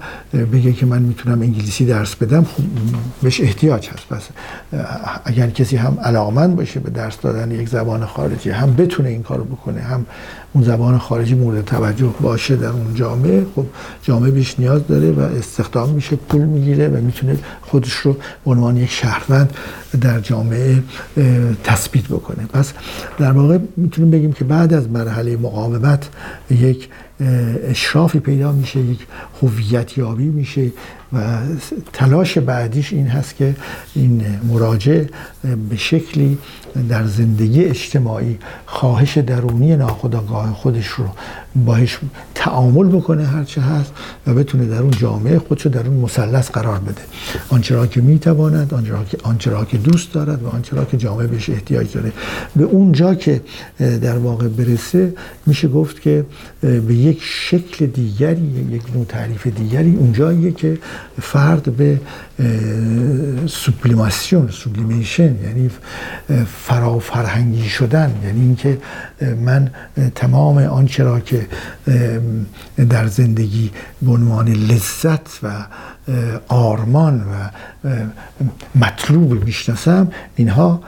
بگه 0.53 0.73
که 0.73 0.87
من 0.87 1.03
می‌تونم 1.03 1.43
انگلیسی 1.43 1.87
درس 1.87 2.15
بدم 2.15 2.45
خب 2.45 2.63
بهش 3.23 3.41
احتیاج 3.41 3.89
هست. 3.89 4.09
پس 4.11 4.23
اگر 5.25 5.51
کسی 5.51 5.77
هم 5.77 5.99
علاقمند 6.03 6.57
باشه 6.57 6.81
به 6.81 6.91
درس 6.91 7.21
دادن 7.21 7.48
یک 7.55 7.69
زبان 7.69 8.07
خارجی 8.07 8.51
هم 8.51 8.75
بتونه 8.75 9.09
این 9.09 9.23
کارو 9.23 9.45
بکنه 9.45 9.81
هم 9.81 10.07
اون 10.53 10.65
زبان 10.65 10.99
خارجی 10.99 11.35
مورد 11.35 11.65
توجه 11.65 12.15
باشه 12.21 12.57
در 12.57 12.69
اون 12.69 12.95
جامعه. 12.95 13.47
خب 13.57 13.67
جامعه 14.03 14.31
بیش 14.31 14.61
نیاز 14.61 14.87
داره 14.87 15.11
و 15.11 15.21
استخدام 15.21 15.91
میشه 15.91 16.17
پول 16.17 16.43
می‌گیره 16.43 16.89
و 16.89 16.97
می‌تونه 16.97 17.39
خودش 17.63 17.93
رو 17.93 18.13
به 18.45 18.51
عنوان 18.51 18.77
یک 18.77 18.91
شهروند 18.91 19.53
در 20.01 20.21
جامعه 20.21 20.83
تثبیت 21.65 22.05
بکنه. 22.05 22.47
پس 22.53 22.73
در 23.19 23.33
واقع 23.33 23.59
می‌تونیم 23.77 24.11
بگیم 24.11 24.33
که 24.33 24.45
بعد 24.45 24.75
از 24.75 24.91
مرحله 24.91 25.37
مقاومت 25.37 26.09
یک 26.51 26.89
اشرافی 27.69 28.21
پیدا 28.21 28.53
میشه 28.53 28.81
یک 28.81 29.07
هویت 29.43 29.99
یابی 29.99 30.25
میشه. 30.25 30.71
و 31.13 31.39
تلاش 31.93 32.39
بعدیش 32.39 32.93
این 32.93 33.07
هست 33.07 33.37
که 33.37 33.57
این 33.95 34.25
مراجع 34.49 35.05
به 35.71 35.77
شکلی 35.77 36.39
در 36.89 37.07
زندگی 37.07 37.65
اجتماعی 37.65 38.39
خواهش 38.67 39.19
درونی 39.19 39.77
ناخودآگاه 39.77 40.53
خودش 40.53 40.87
رو 40.87 41.05
باش 41.65 41.99
تعامل 42.35 42.87
بکنه 42.87 43.27
هرچه 43.27 43.61
هست 43.61 43.93
و 44.27 44.35
بتونه 44.35 44.67
در 44.67 44.83
اون 44.83 44.91
جامعه 44.91 45.39
خودش 45.39 45.67
در 45.67 45.87
اون 45.87 45.97
مثلث 45.97 46.51
قرار 46.51 46.79
بده. 46.79 47.03
آنچه 47.49 47.75
را 47.75 47.87
که 47.87 48.01
می‌تواند 48.01 48.75
آنچه 49.23 49.51
را 49.51 49.65
که 49.65 49.79
دوست 49.79 50.13
دارد 50.13 50.43
و 50.43 50.49
آنچه 50.49 50.77
را 50.77 50.85
که 50.85 50.97
جامعه 50.97 51.27
بهش 51.27 51.51
احتیاج 51.51 51.93
داره. 51.93 52.13
به 52.57 52.65
اون 52.65 52.93
جا 52.93 53.15
که 53.15 53.41
در 53.79 54.19
واقع 54.19 54.49
برسه 54.49 55.15
میشه 55.47 55.69
گفت 55.69 56.01
که 56.01 56.25
به 56.61 56.95
یک 56.95 57.19
شکل 57.23 57.87
دیگری 57.87 58.69
یک 58.71 58.83
نوع 58.95 59.05
تعریف 59.05 59.47
دیگری 59.47 59.97
اونجاییه 59.97 60.53
که 60.53 60.79
فرد 61.23 61.77
به 61.77 62.01
سوبلیماسیون 63.47 64.49
سوبلیمیشن 64.51 65.37
یعنی 65.45 65.71
فرافرهنگی 66.47 67.69
شدن 67.69 68.15
یعنی 68.25 68.41
اینکه 68.41 68.79
من 69.45 69.71
تمام 70.15 70.59
آنچه 70.59 71.05
را 71.05 71.21
که 71.21 71.47
در 72.91 73.07
زندگی 73.07 73.71
به 74.03 74.11
عنوان 74.11 74.49
لذت 74.49 75.39
و 75.43 75.67
آرمان 76.49 77.21
و 77.21 77.49
مطلوب 78.75 79.45
می‌شناسم 79.45 80.11
اینها 80.37 80.83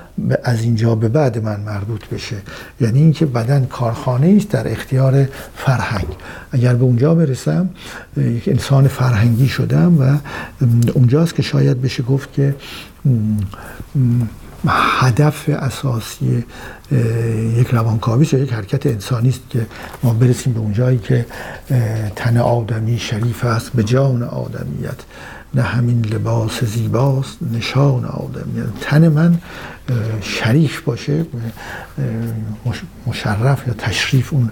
از 0.44 0.62
اینجا 0.62 0.94
به 0.94 1.08
بعد 1.08 1.38
من 1.38 1.60
مربوط 1.60 2.08
بشه. 2.08 2.36
یعنی 2.80 2.98
اینکه 2.98 3.26
بدن 3.26 3.66
کارخانه 3.66 4.34
است 4.36 4.48
در 4.48 4.72
اختیار 4.72 5.28
فرهنگ. 5.56 6.06
اگر 6.52 6.74
به 6.74 6.84
اونجا 6.84 7.14
برسم 7.14 7.70
یک 8.16 8.48
انسان 8.48 8.88
فرهنگی 8.88 9.48
شدم 9.48 10.00
و 10.00 10.18
اونجاست 10.94 11.34
که 11.34 11.42
شاید 11.42 11.82
بشه 11.82 12.02
گفت 12.02 12.32
که 12.32 12.54
هدف 14.68 15.48
اساسی 15.48 16.44
یک 17.56 17.68
روانکاوی 17.70 18.28
یا 18.32 18.38
یک 18.38 18.52
حرکت 18.52 18.86
انسانی 18.86 19.28
است 19.28 19.40
که 19.50 19.66
ما 20.02 20.12
برسیم 20.12 20.52
به 20.52 20.60
اونجایی 20.60 20.98
که 20.98 21.26
تن 22.16 22.36
آدمی 22.36 22.98
شریف 22.98 23.44
است 23.44 23.72
به 23.72 23.84
جان 23.84 24.22
آدمیت. 24.22 24.98
نه 25.54 25.62
همین 25.62 26.04
لباس 26.04 26.64
زیباست 26.64 27.38
نشان 27.52 28.04
آدمیت. 28.04 28.66
تن 28.80 29.08
من 29.08 29.38
شریف 30.20 30.80
باشه 30.80 31.26
مشرف 33.06 33.66
یا 33.66 33.74
تشریف 33.74 34.32
اون 34.32 34.50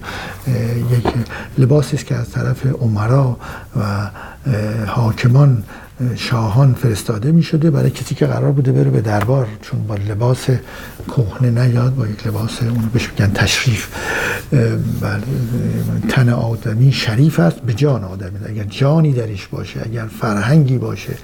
یک 0.90 1.06
لباسی 1.58 1.96
است 1.96 2.06
که 2.06 2.14
از 2.14 2.30
طرف 2.30 2.66
عمرا 2.66 3.36
و 3.76 4.10
حاکمان 4.86 5.62
شاهان 6.16 6.74
فرستاده 6.74 7.32
می 7.32 7.42
شده 7.42 7.70
برای 7.70 7.90
کسی 7.90 8.14
که 8.14 8.26
قرار 8.26 8.52
بوده 8.52 8.72
بره 8.72 8.90
به 8.90 9.00
دربار 9.00 9.46
چون 9.62 9.86
با 9.86 9.94
لباس 9.94 10.46
کهنه 11.08 11.66
نیاد 11.66 11.94
با 11.94 12.06
یک 12.06 12.26
لباس 12.26 12.62
اون 12.62 12.90
بهش 12.92 13.10
میگن 13.10 13.32
تشریف. 13.32 13.88
بله 15.00 15.22
تن 16.08 16.28
آدمی 16.28 16.92
شریف 16.92 17.40
است 17.40 17.60
به 17.60 17.74
جان 17.74 18.04
آدمی 18.04 18.38
اگر 18.46 18.64
جانی 18.64 19.12
درش 19.12 19.46
باشه 19.46 19.80
اگر 19.84 20.06
فرهنگی 20.20 20.78
باشه 20.78 21.14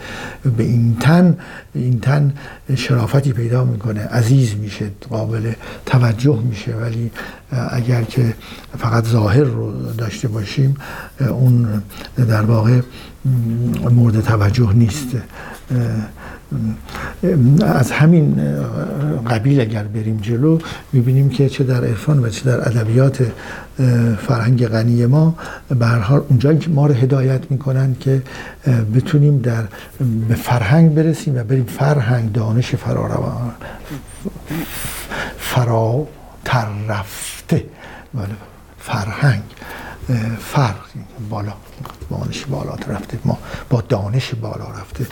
به 0.57 0.65
این 0.65 0.97
تن 1.01 1.39
این 1.75 2.01
تن 2.01 2.35
شرافتی 2.77 3.33
پیدا 3.33 3.65
می‌کنه 3.65 4.01
عزیز 4.01 4.55
میشه 4.55 4.91
قابل 5.11 5.53
توجه 5.87 6.39
میشه. 6.49 6.75
ولی 6.75 7.11
اگر 7.71 8.03
که 8.03 8.35
فقط 8.79 9.07
ظاهر 9.07 9.45
رو 9.45 9.93
داشته 9.93 10.29
باشیم 10.29 10.77
اون 11.29 11.83
در 12.17 12.43
واقع 12.43 12.81
مورد 13.91 14.21
توجه 14.21 14.73
نیست. 14.73 15.09
از 17.63 17.91
همین 17.91 18.41
قبیل 19.31 19.61
اگر 19.61 19.83
بریم 19.83 20.17
جلو 20.17 20.59
می‌بینیم 20.93 21.29
که 21.29 21.49
چه 21.49 21.65
در 21.65 21.85
عرفان 21.85 22.25
و 22.25 22.29
چه 22.29 22.45
در 22.45 22.69
ادبیات 22.69 23.27
فرهنگ 24.27 24.67
غنی 24.67 25.07
ما 25.07 25.35
به 25.69 25.87
هر 25.87 25.99
حال 25.99 26.23
اونجایی 26.29 26.59
که 26.59 26.71
ما 26.71 26.87
رو 26.87 26.95
هدایت 26.95 27.51
می‌کنن 27.51 27.97
که 28.01 28.23
بتونیم 28.95 29.39
در 29.39 29.65
به 30.29 30.35
فرهنگ 30.35 30.95
برسیم 30.95 31.37
و 31.37 31.45
بریم 31.45 31.65
فرهنگ 31.65 32.33
دانش 32.33 32.75
فرا 32.75 33.29
فراتر 35.39 36.67
رفته. 37.45 37.65
بله، 38.15 38.37
فرهنگ 38.79 39.43
فرق 40.41 40.77
بالا 41.31 41.53
دانش 42.11 42.45
بالا 42.45 42.75
رفته. 42.89 43.19
ما 43.25 43.39
با 43.71 43.81
دانش 43.81 44.35
بالا 44.35 44.71
رفته 44.71 45.07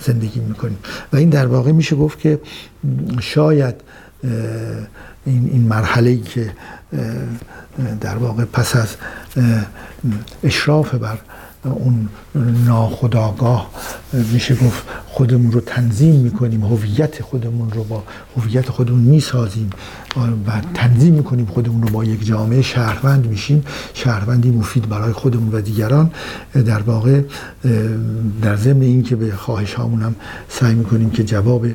زندگی 0.00 0.40
می‌کنیم. 0.40 0.78
و 1.12 1.16
این 1.16 1.30
در 1.30 1.46
واقع 1.46 1.72
میشه 1.72 1.96
گفت 1.96 2.18
که 2.18 2.40
شاید 3.20 3.74
این, 4.22 5.48
این 5.52 5.62
مرحله 5.62 6.10
ای 6.10 6.20
که 6.20 6.52
در 8.00 8.16
واقع 8.16 8.44
پس 8.44 8.76
از 8.76 8.96
اشراف 10.44 10.94
بر 10.94 11.18
اون 11.64 12.08
ناخداگاه 12.66 13.70
میشه 14.32 14.54
گفت 14.54 14.84
خودمون 15.06 15.52
رو 15.52 15.60
تنظیم 15.60 16.14
می‌کنیم 16.14 16.64
هویت 16.64 17.22
خودمون 17.22 17.70
رو 17.70 17.84
با 17.84 18.02
هویت 18.36 18.68
خودمون 18.68 19.00
می‌سازیم 19.00 19.70
و 20.46 20.60
تنظیم 20.74 21.14
می‌کنیم 21.14 21.46
خودمون 21.46 21.82
رو 21.82 21.88
با 21.88 22.04
یک 22.04 22.26
جامعه 22.26 22.62
شهروند 22.62 23.26
میشیم. 23.26 23.64
شهروندی 23.94 24.50
مفید 24.50 24.88
برای 24.88 25.12
خودمون 25.12 25.54
و 25.54 25.60
دیگران. 25.60 26.10
در 26.52 26.82
واقع 26.82 27.22
در 28.42 28.56
ضمن 28.56 28.82
این 28.82 29.02
که 29.02 29.16
به 29.16 29.32
خواهش 29.32 29.74
هامون 29.74 30.02
هم 30.02 30.14
سعی 30.48 30.74
می‌کنیم 30.74 31.10
که 31.10 31.24
جواب 31.24 31.66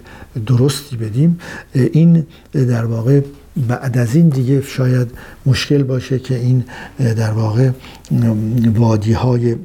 درستی 0.46 0.96
بدیم 0.96 1.40
این 1.74 2.26
در 2.54 2.86
واقع 2.86 3.22
بعد 3.68 3.98
از 3.98 4.16
این 4.16 4.30
دیگه 4.30 4.62
شاید 4.62 5.12
مشکل 5.46 5.84
باشه 5.84 6.20
که 6.20 6.36
این 6.36 6.64
در 7.00 7.32
واقع 7.32 7.72
وادی 8.76 9.14
های 9.14 9.56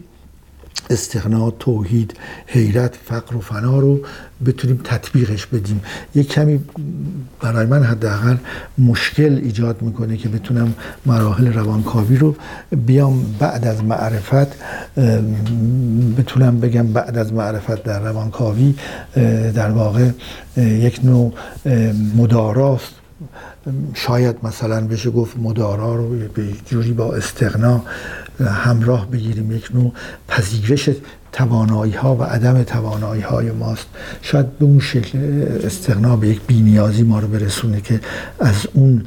استغنا 0.91 1.51
توحید 1.51 2.15
حیرت 2.47 2.95
فقر 3.05 3.37
و 3.37 3.41
فنا 3.41 3.79
رو 3.79 4.01
بتونیم 4.47 4.81
تطبیقش 4.85 5.47
بدیم. 5.47 5.81
یک 6.15 6.29
کمی 6.29 6.61
برای 7.41 7.67
من 7.67 7.83
حداقل 7.83 8.37
مشکل 8.79 9.41
ایجاد 9.43 9.83
می‌کنه 9.83 10.17
که 10.17 10.29
بتونم 10.29 10.75
مراحل 11.07 11.53
روانکاوی 11.53 12.17
رو 12.17 12.35
بیام 12.87 13.37
بعد 13.39 13.67
از 13.67 13.85
معرفت 13.85 14.49
بتونم 16.19 16.61
بگم 16.61 16.87
بعد 16.87 17.19
از 17.19 17.33
معرفت 17.33 17.83
در 17.83 18.01
روانکاوی 18.01 18.75
در 19.55 19.71
واقع 19.71 20.11
یک 20.57 21.01
نوع 21.05 21.33
مداراست. 22.17 22.95
شاید 23.95 24.37
مثلا 24.43 24.87
بشه 24.87 25.11
گفت 25.11 25.37
مدارا 25.39 25.95
رو 25.95 26.09
به 26.09 26.43
جوری 26.67 26.93
با 26.93 27.15
استغنا 27.15 27.83
همراه 28.41 29.11
بگیریم. 29.11 29.53
یک 29.53 29.69
نوع 29.75 29.93
پذیرش 30.29 30.91
توانایی 31.33 31.93
ها 31.93 32.17
و 32.17 32.23
عدم 32.23 32.63
توانایی 32.63 33.23
های 33.23 33.51
ماست. 33.51 33.87
شاید 34.23 34.59
به 34.59 34.65
اون 34.65 34.81
شکل 34.81 35.19
استغنا 35.65 36.17
به 36.17 36.29
یک 36.29 36.41
بینیازی 36.47 37.03
ما 37.03 37.19
رو 37.19 37.29
برسونه 37.29 37.81
که 37.81 38.01
از 38.41 38.67
اون 38.73 39.05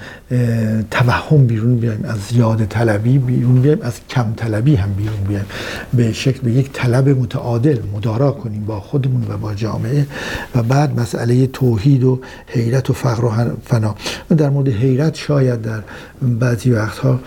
توهم 0.91 1.47
بیرون 1.47 1.77
بیایم 1.77 2.05
از 2.05 2.19
یاد 2.33 2.65
طلبی 2.65 3.17
بیرون 3.17 3.61
بیایم 3.61 3.81
از 3.81 3.93
کم 4.09 4.33
طلبی 4.33 4.75
هم 4.75 4.93
بیرون 4.93 5.23
بیایم. 5.27 5.45
به 5.93 6.13
شکل 6.13 6.39
به 6.39 6.51
یک 6.51 6.69
طلب 6.73 7.09
متعادل 7.09 7.79
مدارا 7.95 8.31
کنیم 8.31 8.65
با 8.65 8.79
خودمون 8.79 9.25
و 9.29 9.37
با 9.37 9.53
جامعه. 9.53 10.07
و 10.55 10.63
بعد 10.63 10.99
مسئله 10.99 11.47
توحید 11.47 12.03
و 12.03 12.19
حیرت 12.47 12.89
و 12.89 12.93
فقر 12.93 13.25
و 13.25 13.31
فنا. 13.65 13.95
در 14.37 14.49
مورد 14.49 14.67
حیرت 14.69 15.15
شاید 15.15 15.61
در 15.61 15.81
بعضی 16.21 16.71
وقتها 16.71 17.19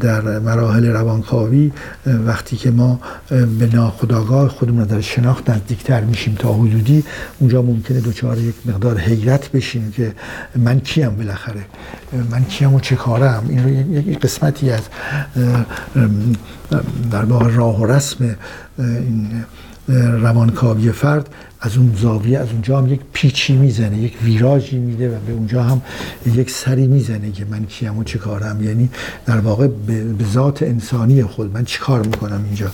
در 0.00 0.38
مراحل 0.38 0.86
روانکاوی 0.86 1.72
وقتی 2.06 2.56
که 2.56 2.70
ما 2.70 3.00
به 3.30 3.66
ناخداگاه 4.14 4.48
خودمون 4.48 4.84
در 4.84 5.00
شناخت 5.00 5.50
نزدیکتر 5.50 6.00
میشیم 6.00 6.34
تا 6.34 6.52
حدودی. 6.52 7.04
اونجا 7.40 7.62
ممکنه 7.62 8.00
دوچار 8.00 8.38
یک 8.38 8.54
مقدار 8.66 8.98
حیرت 8.98 9.52
بشیم 9.52 9.92
که 9.92 10.12
من 10.56 10.80
کیم 10.80 11.10
بالاخره؟ 11.10 11.64
من 12.30 12.44
کیم 12.44 12.74
و 12.74 12.80
چه 12.80 12.96
کارم؟ 12.96 13.46
این 13.48 13.64
رو 13.64 13.70
یک 14.08 14.20
قسمتی 14.20 14.70
از 14.70 14.82
در 17.10 17.22
راه 17.24 17.80
و 17.80 17.86
رسم 17.86 18.36
این 18.78 19.44
روانکاوی 19.88 20.92
فرد 20.92 21.28
از 21.60 21.76
اون 21.76 21.96
زاویه 22.00 22.38
از 22.38 22.48
اونجا 22.50 22.78
هم 22.78 22.92
یک 22.92 23.00
پیچی 23.12 23.56
می‌زنه 23.56 23.98
یک 23.98 24.22
ویراژی 24.22 24.78
میده 24.78 25.16
و 25.16 25.20
به 25.26 25.32
اونجا 25.32 25.62
هم 25.62 25.82
یک 26.26 26.50
سری 26.50 26.86
می‌زنه 26.86 27.30
که 27.30 27.44
من 27.44 27.64
کیم 27.64 27.98
و 27.98 28.04
چه 28.04 28.18
کارم. 28.18 28.62
یعنی 28.62 28.90
در 29.26 29.38
واقع 29.38 29.66
به 30.18 30.24
ذات 30.32 30.62
انسانی 30.62 31.22
خود 31.22 31.54
من 31.54 31.64
چی 31.64 31.78
کار 31.78 32.06
می‌کنم 32.06 32.44
اینجا؟ 32.44 32.70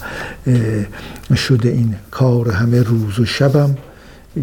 شده 1.37 1.69
این 1.69 1.95
کار 2.11 2.51
همه 2.51 2.83
روز 2.83 3.19
و 3.19 3.25
شبم 3.25 3.77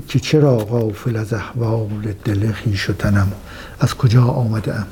که 0.08 0.20
چرا 0.20 0.58
غافل 0.58 1.16
از 1.16 1.34
احوال 1.34 2.14
دل 2.26 2.52
خیش 2.52 2.90
و 2.90 2.94
تنم؟ 2.94 3.32
از 3.80 3.94
کجا 3.94 4.24
آمده 4.24 4.76
ام 4.76 4.88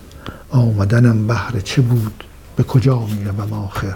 آمدنم 0.50 1.28
بهر 1.28 1.60
چه 1.64 1.82
بود؟ 1.82 2.24
به 2.56 2.64
کجا 2.64 3.00
می‌روم 3.00 3.54
آخر؟ 3.54 3.96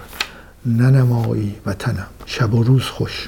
ننمایی 0.66 1.56
وطنم 1.66 2.08
شب 2.26 2.54
و 2.54 2.64
روز 2.64 2.84
خوش. 2.84 3.28